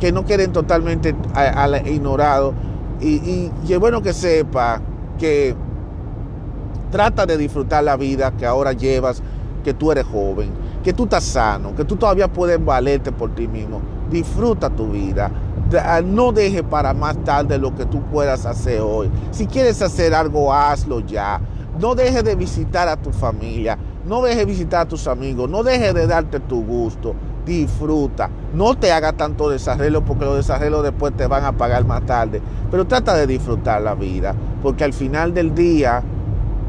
que 0.00 0.10
no 0.10 0.24
quieren 0.24 0.52
totalmente 0.52 1.14
ignorado. 1.86 2.54
Y, 3.00 3.50
y, 3.68 3.72
es 3.72 3.78
bueno 3.78 4.02
que 4.02 4.12
sepa 4.12 4.82
que 5.16 5.54
trata 6.90 7.24
de 7.24 7.36
disfrutar 7.36 7.84
la 7.84 7.96
vida 7.96 8.32
que 8.36 8.46
ahora 8.46 8.72
llevas, 8.72 9.22
que 9.62 9.74
tú 9.74 9.92
eres 9.92 10.04
joven, 10.04 10.50
que 10.88 10.94
tú 10.94 11.04
estás 11.04 11.24
sano, 11.24 11.74
que 11.76 11.84
tú 11.84 11.96
todavía 11.96 12.32
puedes 12.32 12.64
valerte 12.64 13.12
por 13.12 13.34
ti 13.34 13.46
mismo. 13.46 13.82
Disfruta 14.10 14.70
tu 14.70 14.88
vida. 14.92 15.30
Ah, 15.84 16.00
no 16.02 16.32
deje 16.32 16.62
para 16.62 16.94
más 16.94 17.22
tarde 17.24 17.58
lo 17.58 17.74
que 17.74 17.84
tú 17.84 18.00
puedas 18.04 18.46
hacer 18.46 18.80
hoy. 18.80 19.10
Si 19.30 19.46
quieres 19.46 19.82
hacer 19.82 20.14
algo, 20.14 20.50
hazlo 20.50 21.00
ya. 21.00 21.42
No 21.78 21.94
dejes 21.94 22.24
de 22.24 22.34
visitar 22.36 22.88
a 22.88 22.96
tu 22.96 23.12
familia. 23.12 23.76
No 24.06 24.22
dejes 24.22 24.38
de 24.38 24.44
visitar 24.46 24.80
a 24.80 24.88
tus 24.88 25.06
amigos. 25.08 25.50
No 25.50 25.62
dejes 25.62 25.92
de 25.92 26.06
darte 26.06 26.40
tu 26.40 26.64
gusto. 26.64 27.14
Disfruta. 27.44 28.30
No 28.54 28.74
te 28.74 28.90
haga 28.90 29.12
tanto 29.12 29.50
desarreglo 29.50 30.06
porque 30.06 30.24
los 30.24 30.36
desarreglos 30.36 30.84
después 30.84 31.14
te 31.14 31.26
van 31.26 31.44
a 31.44 31.52
pagar 31.52 31.84
más 31.84 32.06
tarde. 32.06 32.40
Pero 32.70 32.86
trata 32.86 33.14
de 33.14 33.26
disfrutar 33.26 33.82
la 33.82 33.94
vida. 33.94 34.34
Porque 34.62 34.84
al 34.84 34.94
final 34.94 35.34
del 35.34 35.54
día 35.54 36.02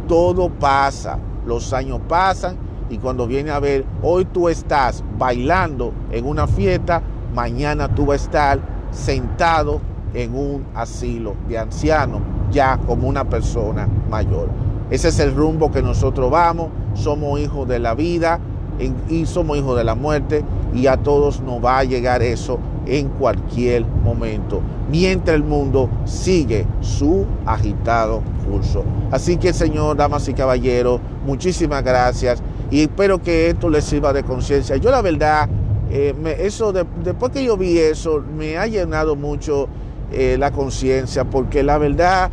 todo 0.09 0.49
pasa. 0.49 1.17
Los 1.45 1.71
años 1.71 2.01
pasan 2.05 2.67
y 2.89 2.97
cuando 2.97 3.27
viene 3.27 3.51
a 3.51 3.59
ver, 3.59 3.85
hoy 4.01 4.25
tú 4.25 4.49
estás 4.49 5.03
bailando 5.17 5.93
en 6.11 6.25
una 6.25 6.47
fiesta, 6.47 7.01
mañana 7.33 7.93
tú 7.93 8.07
vas 8.07 8.21
a 8.21 8.25
estar 8.25 8.59
sentado 8.91 9.79
en 10.13 10.35
un 10.35 10.65
asilo 10.73 11.35
de 11.47 11.59
ancianos, 11.59 12.21
ya 12.51 12.77
como 12.87 13.07
una 13.07 13.29
persona 13.29 13.87
mayor. 14.09 14.49
Ese 14.89 15.09
es 15.09 15.19
el 15.19 15.35
rumbo 15.35 15.71
que 15.71 15.83
nosotros 15.83 16.31
vamos, 16.31 16.69
somos 16.95 17.39
hijos 17.39 17.67
de 17.67 17.77
la 17.77 17.93
vida 17.93 18.39
y 19.07 19.25
somos 19.25 19.57
hijos 19.57 19.77
de 19.77 19.83
la 19.83 19.93
muerte 19.93 20.43
y 20.73 20.87
a 20.87 20.97
todos 20.97 21.41
nos 21.41 21.63
va 21.63 21.79
a 21.79 21.83
llegar 21.83 22.23
eso 22.23 22.59
en 22.87 23.09
cualquier 23.09 23.85
momento, 23.85 24.61
mientras 24.89 25.35
el 25.35 25.43
mundo 25.43 25.89
sigue 26.05 26.65
su 26.81 27.27
agitado 27.45 28.23
curso. 28.49 28.83
Así 29.11 29.37
que 29.37 29.53
Señor, 29.53 29.97
damas 29.97 30.27
y 30.27 30.33
caballeros, 30.33 30.99
muchísimas 31.23 31.83
gracias 31.83 32.41
y 32.71 32.81
espero 32.81 33.21
que 33.21 33.49
esto 33.49 33.69
les 33.69 33.83
sirva 33.83 34.13
de 34.13 34.23
conciencia. 34.23 34.77
Yo 34.77 34.91
la 34.91 35.01
verdad, 35.01 35.49
eh, 35.89 36.13
eso 36.39 36.71
después 36.71 37.31
que 37.31 37.43
yo 37.43 37.57
vi 37.57 37.77
eso, 37.77 38.23
me 38.37 38.57
ha 38.57 38.67
llenado 38.67 39.15
mucho 39.15 39.67
eh, 40.11 40.37
la 40.39 40.51
conciencia, 40.51 41.23
porque 41.25 41.63
la 41.63 41.77
verdad, 41.77 42.29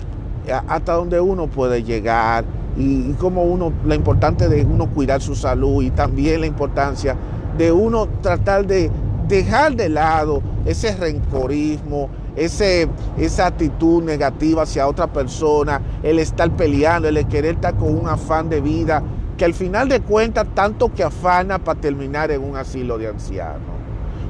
hasta 0.68 0.92
donde 0.92 1.20
uno 1.20 1.48
puede 1.48 1.82
llegar 1.82 2.44
y, 2.76 3.12
como 3.14 3.44
uno, 3.44 3.72
la 3.84 3.94
importancia 3.94 4.48
de 4.48 4.64
uno 4.64 4.88
cuidar 4.88 5.20
su 5.20 5.34
salud 5.34 5.82
y 5.82 5.90
también 5.90 6.40
la 6.40 6.46
importancia 6.46 7.16
de 7.56 7.72
uno 7.72 8.06
tratar 8.20 8.66
de 8.66 8.90
dejar 9.28 9.74
de 9.74 9.88
lado 9.88 10.42
ese 10.66 10.94
rencorismo, 10.94 12.10
ese, 12.36 12.88
esa 13.16 13.46
actitud 13.46 14.02
negativa 14.02 14.62
hacia 14.62 14.86
otra 14.86 15.06
persona, 15.06 15.80
el 16.02 16.18
estar 16.18 16.50
peleando, 16.50 17.08
el 17.08 17.26
querer 17.26 17.54
estar 17.54 17.74
con 17.74 17.98
un 17.98 18.08
afán 18.08 18.48
de 18.48 18.60
vida 18.60 19.02
que 19.36 19.44
al 19.44 19.54
final 19.54 19.88
de 19.88 20.00
cuentas 20.00 20.46
tanto 20.54 20.92
que 20.92 21.02
afana 21.02 21.58
para 21.58 21.80
terminar 21.80 22.30
en 22.30 22.42
un 22.42 22.56
asilo 22.56 22.98
de 22.98 23.08
ancianos. 23.08 23.76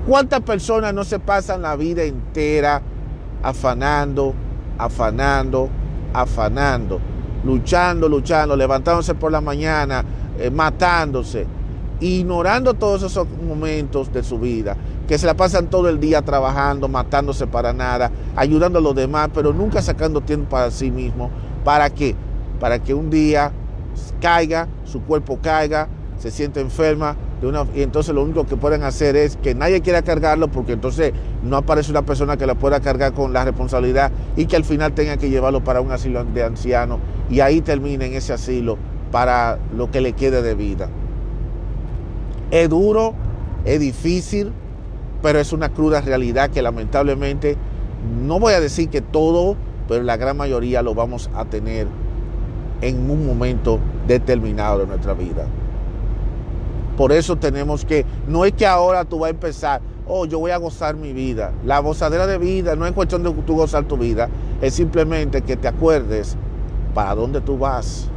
¿Cuántas 0.06 0.40
personas 0.40 0.94
no 0.94 1.04
se 1.04 1.18
pasan 1.18 1.62
la 1.62 1.76
vida 1.76 2.02
entera 2.02 2.82
afanando, 3.42 4.34
afanando, 4.78 5.68
afanando, 6.12 7.00
luchando, 7.44 8.08
luchando, 8.08 8.56
levantándose 8.56 9.14
por 9.14 9.32
la 9.32 9.40
mañana, 9.40 10.04
eh, 10.38 10.50
matándose, 10.50 11.46
ignorando 12.00 12.74
todos 12.74 13.02
esos 13.02 13.26
momentos 13.46 14.12
de 14.12 14.22
su 14.22 14.38
vida, 14.38 14.76
que 15.08 15.18
se 15.18 15.26
la 15.26 15.34
pasan 15.34 15.68
todo 15.68 15.88
el 15.88 16.00
día 16.00 16.22
trabajando, 16.22 16.88
matándose 16.88 17.46
para 17.46 17.72
nada, 17.72 18.10
ayudando 18.34 18.78
a 18.78 18.82
los 18.82 18.94
demás, 18.94 19.30
pero 19.32 19.52
nunca 19.52 19.80
sacando 19.80 20.20
tiempo 20.20 20.50
para 20.50 20.70
sí 20.70 20.90
mismo. 20.90 21.30
¿Para 21.64 21.90
qué? 21.90 22.14
Para 22.60 22.80
que 22.80 22.94
un 22.94 23.10
día 23.10 23.52
caiga, 24.20 24.68
su 24.84 25.02
cuerpo 25.02 25.38
caiga, 25.42 25.88
se 26.18 26.30
siente 26.30 26.60
enferma, 26.60 27.16
de 27.40 27.66
y 27.74 27.82
entonces 27.82 28.14
lo 28.14 28.22
único 28.22 28.46
que 28.46 28.56
pueden 28.56 28.82
hacer 28.82 29.14
es 29.14 29.36
que 29.36 29.54
nadie 29.54 29.82
quiera 29.82 30.00
cargarlo 30.00 30.48
porque 30.48 30.72
entonces 30.72 31.12
no 31.42 31.58
aparece 31.58 31.90
una 31.90 32.02
persona 32.02 32.38
que 32.38 32.46
la 32.46 32.54
pueda 32.54 32.80
cargar 32.80 33.12
con 33.12 33.34
la 33.34 33.44
responsabilidad 33.44 34.10
y 34.36 34.46
que 34.46 34.56
al 34.56 34.64
final 34.64 34.94
tenga 34.94 35.18
que 35.18 35.28
llevarlo 35.28 35.62
para 35.62 35.82
un 35.82 35.92
asilo 35.92 36.24
de 36.24 36.42
ancianos 36.42 36.98
y 37.28 37.40
ahí 37.40 37.60
termine 37.60 38.06
en 38.06 38.14
ese 38.14 38.32
asilo 38.32 38.78
para 39.12 39.58
lo 39.76 39.90
que 39.90 40.00
le 40.00 40.14
quede 40.14 40.40
de 40.40 40.54
vida. 40.54 40.88
Es 42.50 42.70
duro, 42.70 43.14
es 43.66 43.80
difícil, 43.80 44.52
pero 45.20 45.38
es 45.38 45.52
una 45.52 45.68
cruda 45.68 46.00
realidad 46.00 46.48
que 46.50 46.62
lamentablemente, 46.62 47.56
no 48.24 48.40
voy 48.40 48.54
a 48.54 48.60
decir 48.60 48.88
que 48.88 49.02
todo, 49.02 49.56
pero 49.88 50.02
la 50.04 50.16
gran 50.16 50.38
mayoría 50.38 50.80
lo 50.80 50.94
vamos 50.94 51.28
a 51.34 51.44
tener 51.44 51.86
en 52.80 53.10
un 53.10 53.26
momento 53.26 53.78
determinado 54.06 54.80
de 54.80 54.86
nuestra 54.86 55.14
vida. 55.14 55.46
Por 56.96 57.12
eso 57.12 57.36
tenemos 57.36 57.84
que, 57.84 58.06
no 58.26 58.44
es 58.44 58.52
que 58.52 58.66
ahora 58.66 59.04
tú 59.04 59.18
vas 59.18 59.28
a 59.28 59.30
empezar, 59.30 59.80
oh, 60.06 60.24
yo 60.24 60.38
voy 60.38 60.50
a 60.50 60.56
gozar 60.56 60.96
mi 60.96 61.12
vida. 61.12 61.52
La 61.64 61.78
gozadera 61.80 62.26
de 62.26 62.38
vida 62.38 62.74
no 62.74 62.86
es 62.86 62.92
cuestión 62.92 63.22
de 63.22 63.30
tú 63.30 63.56
gozar 63.56 63.84
tu 63.84 63.98
vida, 63.98 64.28
es 64.62 64.74
simplemente 64.74 65.42
que 65.42 65.56
te 65.56 65.68
acuerdes 65.68 66.36
para 66.94 67.14
dónde 67.14 67.42
tú 67.42 67.58
vas. 67.58 68.08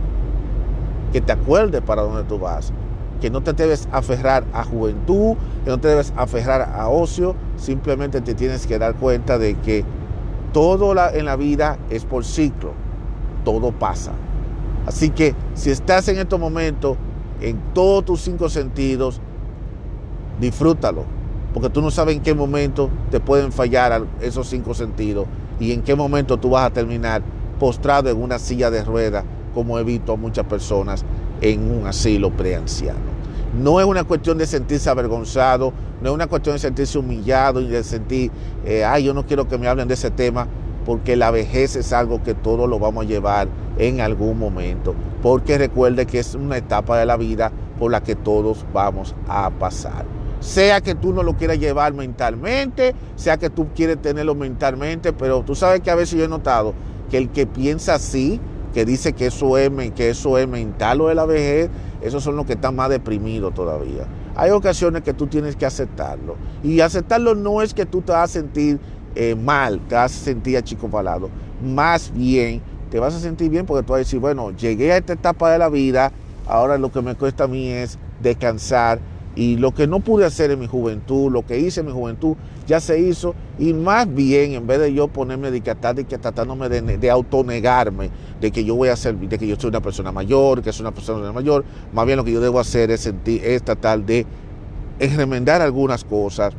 Que 1.11 1.19
te 1.19 1.33
acuerdes 1.33 1.81
para 1.81 2.03
dónde 2.03 2.23
tú 2.23 2.39
vas. 2.39 2.71
Que 3.19 3.29
no 3.29 3.41
te 3.41 3.51
debes 3.51 3.89
aferrar 3.91 4.45
a 4.53 4.63
juventud, 4.63 5.35
que 5.65 5.71
no 5.71 5.77
te 5.77 5.89
debes 5.89 6.13
aferrar 6.15 6.73
a 6.73 6.87
ocio, 6.87 7.35
simplemente 7.57 8.21
te 8.21 8.33
tienes 8.33 8.65
que 8.65 8.79
dar 8.79 8.95
cuenta 8.95 9.37
de 9.37 9.55
que 9.55 9.83
todo 10.53 10.95
en 11.13 11.25
la 11.25 11.35
vida 11.35 11.77
es 11.89 12.05
por 12.05 12.23
ciclo, 12.23 12.71
todo 13.43 13.73
pasa. 13.73 14.13
Así 14.85 15.09
que 15.09 15.35
si 15.53 15.69
estás 15.69 16.07
en 16.07 16.17
estos 16.17 16.39
momentos, 16.39 16.97
en 17.41 17.57
todos 17.73 18.05
tus 18.05 18.21
cinco 18.21 18.49
sentidos, 18.49 19.21
disfrútalo, 20.39 21.03
porque 21.53 21.69
tú 21.69 21.81
no 21.81 21.91
sabes 21.91 22.15
en 22.15 22.21
qué 22.21 22.33
momento 22.33 22.89
te 23.11 23.19
pueden 23.19 23.51
fallar 23.51 24.03
esos 24.21 24.47
cinco 24.47 24.73
sentidos 24.73 25.27
y 25.59 25.73
en 25.73 25.81
qué 25.81 25.95
momento 25.95 26.37
tú 26.37 26.51
vas 26.51 26.65
a 26.65 26.73
terminar 26.73 27.21
postrado 27.59 28.09
en 28.09 28.21
una 28.21 28.39
silla 28.39 28.71
de 28.71 28.83
ruedas, 28.83 29.25
como 29.53 29.77
he 29.77 29.83
visto 29.83 30.13
a 30.13 30.15
muchas 30.15 30.45
personas 30.45 31.03
en 31.41 31.71
un 31.71 31.87
asilo 31.87 32.31
preanciano. 32.31 32.99
No 33.61 33.79
es 33.79 33.85
una 33.85 34.03
cuestión 34.03 34.37
de 34.37 34.45
sentirse 34.45 34.89
avergonzado, 34.89 35.73
no 36.01 36.09
es 36.09 36.15
una 36.15 36.27
cuestión 36.27 36.55
de 36.55 36.59
sentirse 36.59 36.97
humillado 36.97 37.59
y 37.61 37.67
de 37.67 37.83
sentir, 37.83 38.31
eh, 38.63 38.85
ay, 38.85 39.05
yo 39.05 39.13
no 39.13 39.25
quiero 39.25 39.47
que 39.47 39.57
me 39.57 39.67
hablen 39.67 39.87
de 39.87 39.95
ese 39.95 40.11
tema, 40.11 40.47
porque 40.89 41.15
la 41.15 41.29
vejez 41.29 41.75
es 41.75 41.93
algo 41.93 42.23
que 42.23 42.33
todos 42.33 42.67
lo 42.67 42.79
vamos 42.79 43.05
a 43.05 43.07
llevar 43.07 43.47
en 43.77 44.01
algún 44.01 44.39
momento, 44.39 44.95
porque 45.21 45.59
recuerde 45.59 46.07
que 46.07 46.17
es 46.17 46.33
una 46.33 46.57
etapa 46.57 46.97
de 46.97 47.05
la 47.05 47.15
vida 47.15 47.51
por 47.77 47.91
la 47.91 48.01
que 48.01 48.15
todos 48.15 48.65
vamos 48.73 49.13
a 49.27 49.51
pasar. 49.51 50.03
Sea 50.39 50.81
que 50.81 50.95
tú 50.95 51.13
no 51.13 51.21
lo 51.21 51.37
quieras 51.37 51.59
llevar 51.59 51.93
mentalmente, 51.93 52.95
sea 53.15 53.37
que 53.37 53.51
tú 53.51 53.67
quieres 53.75 54.01
tenerlo 54.01 54.33
mentalmente, 54.33 55.13
pero 55.13 55.43
tú 55.43 55.53
sabes 55.53 55.81
que 55.81 55.91
a 55.91 55.95
veces 55.95 56.17
yo 56.17 56.25
he 56.25 56.27
notado 56.27 56.73
que 57.11 57.19
el 57.19 57.29
que 57.29 57.45
piensa 57.45 57.93
así, 57.93 58.41
que 58.73 58.83
dice 58.83 59.13
que 59.13 59.27
eso 59.27 59.59
es, 59.59 59.69
que 59.91 60.09
eso 60.09 60.39
es 60.39 60.47
mental 60.47 61.01
o 61.01 61.09
de 61.09 61.13
la 61.13 61.25
vejez, 61.25 61.69
esos 62.01 62.23
son 62.23 62.35
los 62.35 62.47
que 62.47 62.53
están 62.53 62.75
más 62.75 62.89
deprimidos 62.89 63.53
todavía. 63.53 64.07
Hay 64.35 64.51
ocasiones 64.51 65.03
que 65.03 65.13
tú 65.13 65.27
tienes 65.27 65.55
que 65.55 65.65
aceptarlo. 65.65 66.37
Y 66.63 66.79
aceptarlo 66.79 67.35
no 67.35 67.61
es 67.61 67.73
que 67.73 67.85
tú 67.85 68.01
te 68.01 68.13
vas 68.13 68.29
a 68.29 68.33
sentir 68.39 68.79
eh, 69.15 69.35
mal, 69.35 69.79
te 69.87 69.95
vas 69.95 70.15
a 70.15 70.23
sentir 70.25 70.57
achicopalado. 70.57 71.29
Más 71.63 72.11
bien, 72.13 72.61
te 72.89 72.99
vas 72.99 73.13
a 73.13 73.19
sentir 73.19 73.49
bien 73.49 73.65
porque 73.65 73.85
tú 73.85 73.93
vas 73.93 73.97
a 73.97 73.99
decir, 73.99 74.19
bueno, 74.19 74.51
llegué 74.51 74.91
a 74.91 74.97
esta 74.97 75.13
etapa 75.13 75.51
de 75.51 75.59
la 75.59 75.69
vida, 75.69 76.11
ahora 76.47 76.77
lo 76.77 76.91
que 76.91 77.01
me 77.01 77.15
cuesta 77.15 77.45
a 77.45 77.47
mí 77.47 77.69
es 77.69 77.97
descansar. 78.21 78.99
Y 79.35 79.55
lo 79.55 79.73
que 79.73 79.87
no 79.87 79.99
pude 79.99 80.25
hacer 80.25 80.51
en 80.51 80.59
mi 80.59 80.67
juventud, 80.67 81.31
lo 81.31 81.45
que 81.45 81.59
hice 81.59 81.79
en 81.79 81.85
mi 81.85 81.93
juventud, 81.93 82.35
ya 82.67 82.81
se 82.81 82.99
hizo. 82.99 83.35
Y 83.57 83.73
más 83.73 84.11
bien, 84.13 84.53
en 84.53 84.67
vez 84.67 84.79
de 84.79 84.93
yo 84.93 85.07
ponerme 85.07 85.49
de 85.51 85.61
que 85.61 85.73
tratándome 86.17 86.67
de, 86.67 86.81
de 86.81 87.09
autonegarme, 87.09 88.09
de 88.41 88.51
que 88.51 88.65
yo 88.65 88.75
voy 88.75 88.89
a 88.89 88.95
ser, 88.95 89.15
de 89.15 89.37
que 89.37 89.47
yo 89.47 89.55
soy 89.57 89.69
una 89.69 89.81
persona 89.81 90.11
mayor, 90.11 90.61
que 90.61 90.73
soy 90.73 90.83
una 90.83 90.93
persona 90.93 91.31
mayor, 91.31 91.63
más 91.93 92.05
bien 92.05 92.17
lo 92.17 92.25
que 92.25 92.33
yo 92.33 92.41
debo 92.41 92.59
hacer 92.59 92.91
es 92.91 93.01
sentir, 93.01 93.41
es 93.45 93.63
tratar 93.63 94.03
de 94.03 94.25
remendar 94.99 95.61
algunas 95.61 96.03
cosas, 96.03 96.53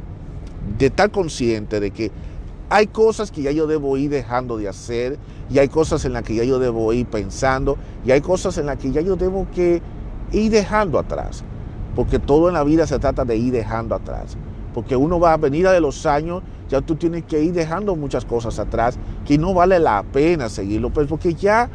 de 0.78 0.86
estar 0.86 1.10
consciente 1.10 1.80
de 1.80 1.90
que 1.90 2.10
hay 2.70 2.87
cosas 2.87 3.33
que 3.33 3.42
ya 3.42 3.50
yo 3.50 3.66
debo 3.66 3.96
ir 3.96 4.11
dejando 4.11 4.56
de 4.56 4.68
hacer 4.68 5.18
y 5.50 5.59
hay 5.59 5.68
cosas 5.68 6.04
en 6.04 6.12
las 6.12 6.22
que 6.22 6.37
ya 6.37 6.44
yo 6.44 6.61
debo 6.61 6.92
ir 6.92 7.04
pensando 7.04 7.76
y 8.06 8.12
hay 8.12 8.20
cosas 8.20 8.56
en 8.59 8.66
las 8.66 8.78
que 8.78 8.92
ya 8.92 9.00
yo 9.00 9.16
debo 9.16 9.48
que 9.52 9.83
ir 10.33 10.52
dejando 10.52 11.00
atrás. 11.00 11.42
Porque 11.96 12.20
todo 12.20 12.46
en 12.46 12.54
la 12.54 12.62
vida 12.62 12.87
se 12.87 13.00
trata 13.00 13.24
de 13.24 13.37
ir 13.37 13.52
dejando 13.52 13.96
atrás. 13.96 14.37
Porque 14.72 14.94
uno 14.94 15.18
va 15.18 15.33
a 15.33 15.37
venir 15.37 15.68
de 15.68 15.80
los 15.80 16.06
años, 16.06 16.44
ya 16.68 16.80
tú 16.80 16.94
tienes 16.94 17.24
que 17.24 17.42
ir 17.42 17.52
dejando 17.52 17.96
muchas 17.96 18.24
cosas 18.24 18.61
atrás 18.61 18.96
que 19.26 19.37
no 19.37 19.52
vale 19.52 19.80
la 19.80 20.04
pena 20.04 20.48
seguirlo, 20.48 20.90
pues 20.90 21.09
porque 21.09 21.35
ya 21.35 21.68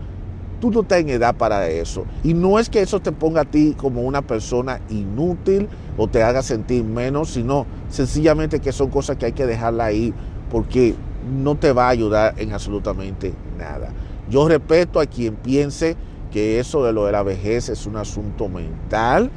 tú 0.62 0.72
no 0.72 0.82
estás 0.82 1.00
en 1.00 1.10
edad 1.10 1.36
para 1.36 1.68
eso. 1.68 2.06
Y 2.24 2.34
no 2.34 2.58
es 2.58 2.70
que 2.70 2.82
eso 2.82 3.02
te 3.02 3.12
ponga 3.12 3.42
a 3.42 3.46
ti 3.46 3.76
como 3.78 4.04
una 4.04 4.22
persona 4.22 4.80
inútil, 4.90 5.68
o 5.98 6.08
te 6.08 6.24
haga 6.24 6.42
sentir 6.42 6.84
menos, 6.84 7.32
sino 7.32 7.66
sencillamente 7.90 8.60
que 8.60 8.72
son 8.72 8.90
cosas 8.90 9.18
que 9.18 9.28
hay 9.28 9.32
que 9.34 9.46
dejarla 9.46 9.86
ahí 9.86 10.14
porque 10.56 10.96
no 11.44 11.56
te 11.56 11.74
va 11.74 11.88
a 11.88 11.90
ayudar 11.90 12.36
en 12.38 12.54
absolutamente 12.54 13.34
nada. 13.58 13.90
Yo 14.30 14.48
respeto 14.48 15.02
a 15.02 15.06
quien 15.06 15.36
piense 15.36 15.98
que 16.32 16.62
eso 16.62 16.86
de 16.86 16.94
lo 16.94 17.06
de 17.06 17.12
la 17.12 17.24
vejez 17.24 17.68
es 17.68 17.86
un 17.86 17.98
asunto 17.98 18.48
mental, 18.48 19.30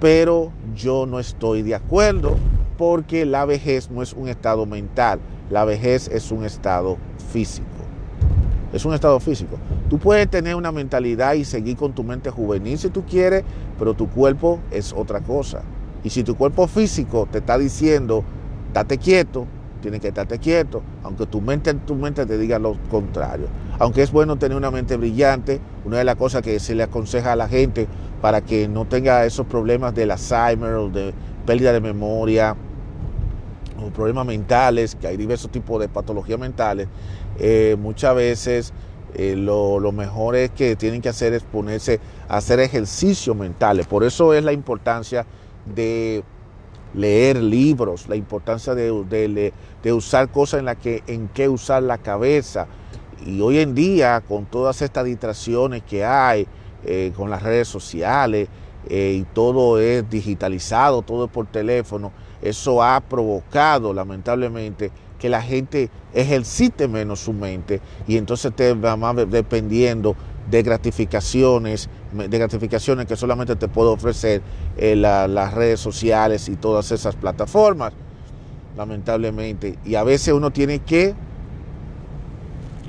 pero 0.00 0.50
yo 0.74 1.04
no 1.04 1.20
estoy 1.20 1.60
de 1.60 1.74
acuerdo 1.74 2.38
porque 2.78 3.26
la 3.26 3.44
vejez 3.44 3.90
no 3.90 4.00
es 4.00 4.14
un 4.14 4.28
estado 4.28 4.64
mental, 4.64 5.20
la 5.50 5.66
vejez 5.66 6.08
es 6.08 6.32
un 6.32 6.46
estado 6.46 6.96
físico. 7.34 7.66
Es 8.72 8.86
un 8.86 8.94
estado 8.94 9.20
físico. 9.20 9.58
Tú 9.90 9.98
puedes 9.98 10.30
tener 10.30 10.54
una 10.54 10.72
mentalidad 10.72 11.34
y 11.34 11.44
seguir 11.44 11.76
con 11.76 11.92
tu 11.92 12.02
mente 12.02 12.30
juvenil 12.30 12.78
si 12.78 12.88
tú 12.88 13.04
quieres, 13.04 13.44
pero 13.78 13.92
tu 13.92 14.08
cuerpo 14.08 14.58
es 14.70 14.94
otra 14.94 15.20
cosa. 15.20 15.60
Y 16.02 16.08
si 16.08 16.24
tu 16.24 16.34
cuerpo 16.34 16.66
físico 16.66 17.28
te 17.30 17.40
está 17.40 17.58
diciendo, 17.58 18.24
date 18.72 18.96
quieto, 18.96 19.46
tienes 19.80 20.00
que 20.00 20.08
estarte 20.08 20.38
quieto, 20.38 20.82
aunque 21.02 21.26
tu 21.26 21.40
mente, 21.40 21.74
tu 21.74 21.94
mente 21.94 22.26
te 22.26 22.38
diga 22.38 22.58
lo 22.58 22.76
contrario. 22.90 23.46
Aunque 23.78 24.02
es 24.02 24.12
bueno 24.12 24.36
tener 24.36 24.56
una 24.56 24.70
mente 24.70 24.96
brillante, 24.96 25.60
una 25.84 25.98
de 25.98 26.04
las 26.04 26.16
cosas 26.16 26.42
que 26.42 26.60
se 26.60 26.74
le 26.74 26.82
aconseja 26.82 27.32
a 27.32 27.36
la 27.36 27.48
gente 27.48 27.88
para 28.20 28.42
que 28.42 28.68
no 28.68 28.84
tenga 28.84 29.24
esos 29.24 29.46
problemas 29.46 29.94
del 29.94 30.10
Alzheimer 30.10 30.74
o 30.74 30.88
de 30.88 31.14
pérdida 31.46 31.72
de 31.72 31.80
memoria 31.80 32.54
o 33.82 33.90
problemas 33.90 34.26
mentales, 34.26 34.94
que 34.94 35.06
hay 35.06 35.16
diversos 35.16 35.50
tipos 35.50 35.80
de 35.80 35.88
patologías 35.88 36.38
mentales, 36.38 36.88
eh, 37.38 37.76
muchas 37.80 38.14
veces 38.14 38.72
eh, 39.14 39.34
lo, 39.36 39.80
lo, 39.80 39.92
mejor 39.92 40.36
es 40.36 40.50
que 40.50 40.76
tienen 40.76 41.00
que 41.00 41.08
hacer 41.08 41.32
es 41.32 41.42
ponerse 41.42 41.98
a 42.28 42.36
hacer 42.36 42.60
ejercicios 42.60 43.34
mentales. 43.34 43.86
Por 43.86 44.04
eso 44.04 44.34
es 44.34 44.44
la 44.44 44.52
importancia 44.52 45.24
de 45.74 46.22
leer 46.94 47.42
libros, 47.42 48.08
la 48.08 48.16
importancia 48.16 48.74
de, 48.74 49.52
usar 49.92 50.30
cosas 50.30 50.60
en 50.60 50.66
las 50.66 50.76
que 50.76 51.02
en 51.06 51.28
qué 51.28 51.48
usar 51.48 51.82
la 51.82 51.98
cabeza. 51.98 52.66
Y 53.24 53.40
hoy 53.40 53.58
en 53.58 53.74
día, 53.74 54.22
con 54.26 54.46
todas 54.46 54.80
estas 54.82 55.04
distracciones 55.04 55.82
que 55.82 56.04
hay, 56.04 56.46
eh, 56.84 57.12
con 57.14 57.28
las 57.28 57.42
redes 57.42 57.68
sociales, 57.68 58.48
eh, 58.88 59.18
y 59.20 59.24
todo 59.34 59.78
es 59.78 60.08
digitalizado, 60.08 61.02
todo 61.02 61.26
es 61.26 61.30
por 61.30 61.46
teléfono, 61.46 62.12
eso 62.40 62.82
ha 62.82 63.00
provocado 63.00 63.92
lamentablemente 63.92 64.90
que 65.18 65.28
la 65.28 65.42
gente 65.42 65.90
ejercite 66.14 66.88
menos 66.88 67.20
su 67.20 67.34
mente 67.34 67.82
y 68.08 68.16
entonces 68.16 68.56
te 68.56 68.72
va 68.72 68.96
más 68.96 69.14
dependiendo 69.30 70.16
de 70.50 70.62
gratificaciones, 70.62 71.88
de 72.12 72.38
gratificaciones 72.38 73.06
que 73.06 73.16
solamente 73.16 73.56
te 73.56 73.68
puedo 73.68 73.92
ofrecer 73.92 74.42
eh, 74.76 74.96
las 74.96 75.54
redes 75.54 75.80
sociales 75.80 76.48
y 76.48 76.56
todas 76.56 76.90
esas 76.90 77.14
plataformas, 77.14 77.92
lamentablemente. 78.76 79.78
Y 79.84 79.94
a 79.94 80.02
veces 80.02 80.34
uno 80.34 80.50
tiene 80.50 80.80
que 80.80 81.14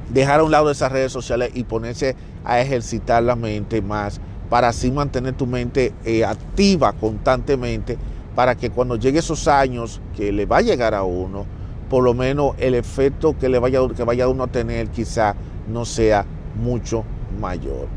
dejar 0.09 0.39
a 0.39 0.43
un 0.43 0.51
lado 0.51 0.71
esas 0.71 0.91
redes 0.91 1.11
sociales 1.11 1.51
y 1.53 1.63
ponerse 1.63 2.15
a 2.43 2.59
ejercitar 2.59 3.23
la 3.23 3.35
mente 3.35 3.81
más 3.81 4.19
para 4.49 4.69
así 4.69 4.91
mantener 4.91 5.33
tu 5.33 5.45
mente 5.45 5.93
eh, 6.03 6.25
activa 6.25 6.91
constantemente 6.93 7.97
para 8.35 8.55
que 8.55 8.69
cuando 8.69 8.95
llegue 8.95 9.19
esos 9.19 9.47
años 9.47 10.01
que 10.15 10.31
le 10.31 10.45
va 10.45 10.57
a 10.57 10.61
llegar 10.61 10.93
a 10.93 11.03
uno, 11.03 11.45
por 11.89 12.03
lo 12.03 12.13
menos 12.13 12.55
el 12.57 12.75
efecto 12.75 13.37
que 13.37 13.49
le 13.49 13.59
vaya, 13.59 13.79
que 13.95 14.03
vaya 14.03 14.27
uno 14.27 14.43
a 14.43 14.47
tener 14.47 14.89
quizá 14.89 15.35
no 15.67 15.85
sea 15.85 16.25
mucho 16.55 17.05
mayor. 17.41 17.87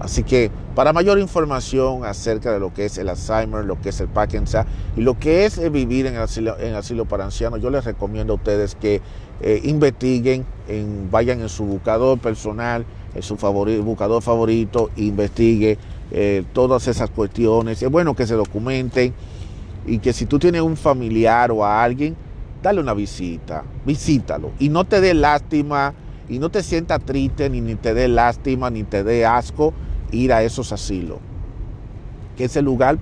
Así 0.00 0.22
que 0.22 0.50
para 0.74 0.92
mayor 0.92 1.18
información 1.18 2.04
acerca 2.04 2.52
de 2.52 2.60
lo 2.60 2.72
que 2.72 2.84
es 2.84 2.98
el 2.98 3.08
Alzheimer, 3.08 3.64
lo 3.64 3.80
que 3.80 3.88
es 3.88 4.00
el 4.00 4.06
Parkinson 4.06 4.64
y 4.96 5.00
lo 5.00 5.18
que 5.18 5.44
es 5.44 5.72
vivir 5.72 6.06
en 6.06 6.16
asilo, 6.16 6.56
asilo 6.76 7.04
para 7.04 7.24
ancianos, 7.24 7.60
yo 7.60 7.68
les 7.68 7.84
recomiendo 7.84 8.34
a 8.34 8.36
ustedes 8.36 8.76
que 8.76 9.02
eh, 9.40 9.60
investiguen, 9.64 10.46
en, 10.68 11.10
vayan 11.10 11.40
en 11.40 11.48
su 11.48 11.64
buscador 11.64 12.18
personal, 12.20 12.86
en 13.14 13.22
su 13.22 13.36
favorito, 13.36 13.82
buscador 13.82 14.22
favorito, 14.22 14.90
investigue 14.96 15.78
eh, 16.12 16.44
todas 16.52 16.86
esas 16.86 17.10
cuestiones. 17.10 17.82
Es 17.82 17.90
bueno 17.90 18.14
que 18.14 18.26
se 18.26 18.34
documenten 18.34 19.12
y 19.84 19.98
que 19.98 20.12
si 20.12 20.26
tú 20.26 20.38
tienes 20.38 20.62
un 20.62 20.76
familiar 20.76 21.50
o 21.50 21.64
a 21.64 21.82
alguien, 21.82 22.14
dale 22.62 22.80
una 22.80 22.94
visita, 22.94 23.64
visítalo 23.84 24.52
y 24.60 24.68
no 24.68 24.84
te 24.84 25.00
dé 25.00 25.14
lástima 25.14 25.94
y 26.28 26.38
no 26.38 26.50
te 26.50 26.62
sientas 26.62 27.00
triste, 27.04 27.48
ni, 27.48 27.60
ni 27.60 27.74
te 27.74 27.94
dé 27.94 28.08
lástima, 28.08 28.70
ni 28.70 28.84
te 28.84 29.04
dé 29.04 29.24
asco 29.24 29.72
ir 30.10 30.32
a 30.32 30.42
esos 30.42 30.72
asilos. 30.72 31.18
Que 32.36 32.44
ese 32.44 32.62
lugar 32.62 32.98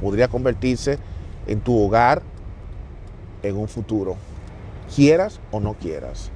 podría 0.00 0.28
convertirse 0.28 0.98
en 1.46 1.60
tu 1.60 1.78
hogar 1.78 2.22
en 3.42 3.56
un 3.56 3.68
futuro, 3.68 4.16
quieras 4.94 5.40
o 5.50 5.60
no 5.60 5.74
quieras. 5.74 6.30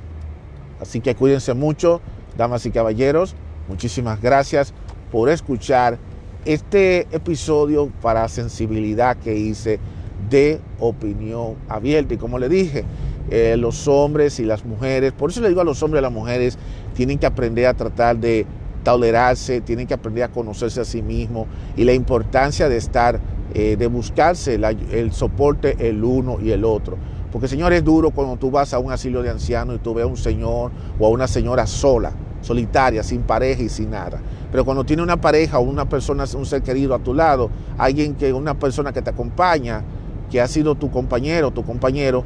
Así 0.80 1.00
que 1.00 1.14
cuídense 1.14 1.54
mucho, 1.54 2.00
damas 2.36 2.66
y 2.66 2.70
caballeros. 2.70 3.34
Muchísimas 3.68 4.20
gracias 4.20 4.74
por 5.10 5.28
escuchar 5.28 5.98
este 6.44 7.08
episodio 7.10 7.90
para 8.02 8.28
sensibilidad 8.28 9.16
que 9.16 9.36
hice 9.36 9.80
de 10.28 10.60
opinión 10.78 11.56
abierta. 11.68 12.14
Y 12.14 12.18
como 12.18 12.38
le 12.38 12.48
dije, 12.48 12.84
eh, 13.30 13.56
los 13.58 13.88
hombres 13.88 14.38
y 14.40 14.44
las 14.44 14.64
mujeres, 14.64 15.12
por 15.12 15.30
eso 15.30 15.40
le 15.40 15.48
digo 15.48 15.60
a 15.60 15.64
los 15.64 15.82
hombres 15.82 15.98
y 15.98 16.04
a 16.04 16.08
las 16.08 16.12
mujeres, 16.12 16.58
tienen 16.94 17.18
que 17.18 17.26
aprender 17.26 17.66
a 17.66 17.74
tratar 17.74 18.16
de 18.18 18.46
tolerarse, 18.84 19.60
tienen 19.60 19.86
que 19.86 19.94
aprender 19.94 20.24
a 20.24 20.28
conocerse 20.28 20.80
a 20.80 20.84
sí 20.84 21.02
mismos 21.02 21.48
y 21.76 21.84
la 21.84 21.92
importancia 21.92 22.68
de 22.68 22.76
estar, 22.76 23.18
eh, 23.52 23.76
de 23.76 23.86
buscarse 23.88 24.60
el 24.92 25.12
soporte 25.12 25.88
el 25.88 26.04
uno 26.04 26.38
y 26.40 26.52
el 26.52 26.64
otro. 26.64 26.96
Porque 27.32 27.48
Señor 27.48 27.72
es 27.72 27.84
duro 27.84 28.12
cuando 28.12 28.36
tú 28.36 28.50
vas 28.50 28.72
a 28.72 28.78
un 28.78 28.92
asilo 28.92 29.22
de 29.22 29.30
ancianos 29.30 29.76
y 29.76 29.78
tú 29.80 29.92
ves 29.92 30.04
a 30.04 30.06
un 30.06 30.16
señor 30.16 30.70
o 30.98 31.06
a 31.06 31.10
una 31.10 31.26
señora 31.26 31.66
sola, 31.66 32.12
solitaria, 32.40 33.02
sin 33.02 33.22
pareja 33.22 33.62
y 33.62 33.68
sin 33.68 33.90
nada. 33.90 34.20
Pero 34.50 34.64
cuando 34.64 34.84
tiene 34.84 35.02
una 35.02 35.20
pareja 35.20 35.58
o 35.58 35.62
una 35.62 35.88
persona, 35.88 36.24
un 36.36 36.46
ser 36.46 36.62
querido 36.62 36.94
a 36.94 36.98
tu 37.00 37.12
lado, 37.12 37.50
alguien 37.76 38.14
que, 38.14 38.32
una 38.32 38.54
persona 38.54 38.92
que 38.92 39.02
te 39.02 39.10
acompaña, 39.10 39.82
que 40.30 40.40
ha 40.40 40.48
sido 40.48 40.76
tu 40.76 40.90
compañero, 40.90 41.50
tu 41.50 41.64
compañero, 41.64 42.24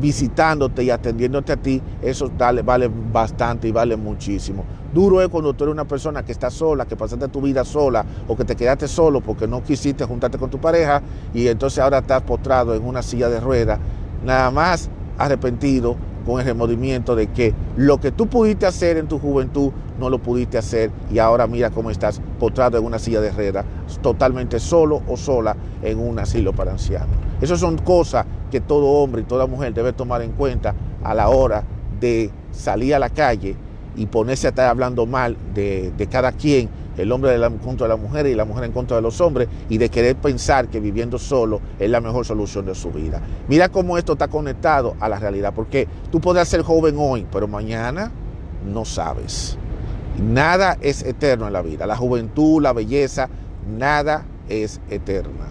visitándote 0.00 0.84
y 0.84 0.90
atendiéndote 0.90 1.52
a 1.52 1.56
ti, 1.56 1.82
eso 2.02 2.30
vale 2.36 2.90
bastante 3.12 3.68
y 3.68 3.72
vale 3.72 3.96
muchísimo. 3.96 4.64
Duro 4.92 5.20
es 5.20 5.28
cuando 5.28 5.52
tú 5.54 5.64
eres 5.64 5.74
una 5.74 5.84
persona 5.84 6.22
que 6.22 6.32
está 6.32 6.50
sola, 6.50 6.86
que 6.86 6.96
pasaste 6.96 7.28
tu 7.28 7.40
vida 7.40 7.64
sola 7.64 8.04
o 8.26 8.36
que 8.36 8.44
te 8.44 8.56
quedaste 8.56 8.88
solo 8.88 9.20
porque 9.20 9.46
no 9.46 9.62
quisiste 9.62 10.04
juntarte 10.04 10.38
con 10.38 10.50
tu 10.50 10.58
pareja 10.58 11.02
y 11.34 11.46
entonces 11.46 11.78
ahora 11.78 11.98
estás 11.98 12.22
postrado 12.22 12.74
en 12.74 12.84
una 12.84 13.02
silla 13.02 13.28
de 13.28 13.40
ruedas, 13.40 13.78
nada 14.24 14.50
más 14.50 14.88
arrepentido 15.18 15.96
con 16.28 16.40
el 16.40 16.46
remordimiento 16.46 17.16
de 17.16 17.28
que 17.28 17.54
lo 17.78 17.98
que 17.98 18.12
tú 18.12 18.26
pudiste 18.26 18.66
hacer 18.66 18.98
en 18.98 19.08
tu 19.08 19.18
juventud 19.18 19.72
no 19.98 20.10
lo 20.10 20.18
pudiste 20.18 20.58
hacer 20.58 20.90
y 21.10 21.18
ahora 21.20 21.46
mira 21.46 21.70
cómo 21.70 21.90
estás 21.90 22.20
postrado 22.38 22.76
en 22.76 22.84
una 22.84 22.98
silla 22.98 23.22
de 23.22 23.30
ruedas, 23.30 23.64
totalmente 24.02 24.60
solo 24.60 25.00
o 25.08 25.16
sola 25.16 25.56
en 25.82 25.98
un 25.98 26.18
asilo 26.18 26.52
para 26.52 26.72
ancianos. 26.72 27.16
Esas 27.40 27.58
son 27.58 27.78
cosas 27.78 28.26
que 28.50 28.60
todo 28.60 28.88
hombre 28.88 29.22
y 29.22 29.24
toda 29.24 29.46
mujer 29.46 29.72
debe 29.72 29.94
tomar 29.94 30.20
en 30.20 30.32
cuenta 30.32 30.74
a 31.02 31.14
la 31.14 31.30
hora 31.30 31.64
de 31.98 32.30
salir 32.52 32.94
a 32.94 32.98
la 32.98 33.08
calle 33.08 33.56
y 33.96 34.04
ponerse 34.04 34.48
a 34.48 34.50
estar 34.50 34.68
hablando 34.68 35.06
mal 35.06 35.34
de, 35.54 35.92
cada 36.10 36.32
quien, 36.32 36.68
el 36.98 37.10
hombre 37.12 37.36
la, 37.38 37.46
en 37.46 37.58
contra 37.58 37.86
de 37.86 37.94
la 37.94 37.96
mujer 37.96 38.26
y 38.26 38.34
la 38.34 38.44
mujer 38.44 38.64
en 38.64 38.72
contra 38.72 38.96
de 38.96 39.02
los 39.02 39.20
hombres, 39.20 39.48
y 39.68 39.78
de 39.78 39.88
querer 39.88 40.16
pensar 40.16 40.68
que 40.68 40.80
viviendo 40.80 41.18
solo 41.18 41.60
es 41.78 41.88
la 41.88 42.00
mejor 42.00 42.26
solución 42.26 42.66
de 42.66 42.74
su 42.74 42.90
vida. 42.90 43.22
Mira 43.48 43.68
cómo 43.68 43.96
esto 43.96 44.12
está 44.12 44.28
conectado 44.28 44.96
a 45.00 45.08
la 45.08 45.18
realidad, 45.18 45.52
porque 45.54 45.88
tú 46.10 46.20
puedes 46.20 46.46
ser 46.48 46.62
joven 46.62 46.96
hoy, 46.98 47.26
pero 47.30 47.48
mañana 47.48 48.10
no 48.70 48.84
sabes. 48.84 49.56
Nada 50.20 50.76
es 50.80 51.02
eterno 51.02 51.46
en 51.46 51.52
la 51.52 51.62
vida. 51.62 51.86
La 51.86 51.96
juventud, 51.96 52.60
la 52.60 52.72
belleza, 52.72 53.28
nada 53.68 54.24
es 54.48 54.80
eterna. 54.90 55.46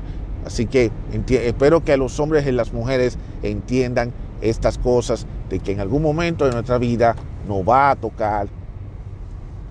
Así 0.45 0.65
que 0.65 0.91
espero 1.29 1.83
que 1.83 1.97
los 1.97 2.19
hombres 2.19 2.45
y 2.47 2.51
las 2.51 2.73
mujeres 2.73 3.17
entiendan 3.43 4.13
estas 4.41 4.77
cosas 4.77 5.25
de 5.49 5.59
que 5.59 5.71
en 5.71 5.79
algún 5.79 6.01
momento 6.01 6.45
de 6.45 6.51
nuestra 6.51 6.77
vida 6.77 7.15
nos 7.47 7.67
va 7.67 7.91
a 7.91 7.95
tocar 7.95 8.47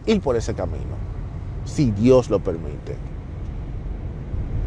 ir 0.07 0.21
por 0.21 0.37
ese 0.37 0.55
camino, 0.55 0.97
si 1.67 1.91
Dios 1.91 2.31
lo 2.31 2.39
permite. 2.39 2.97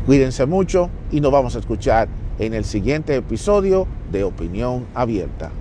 Cuídense 0.05 0.45
mucho 0.45 0.89
y 1.11 1.21
nos 1.21 1.31
vamos 1.31 1.55
a 1.55 1.59
escuchar 1.59 2.07
en 2.37 2.53
el 2.53 2.65
siguiente 2.65 3.15
episodio 3.15 3.87
de 4.11 4.23
Opinión 4.23 4.85
Abierta. 4.93 5.51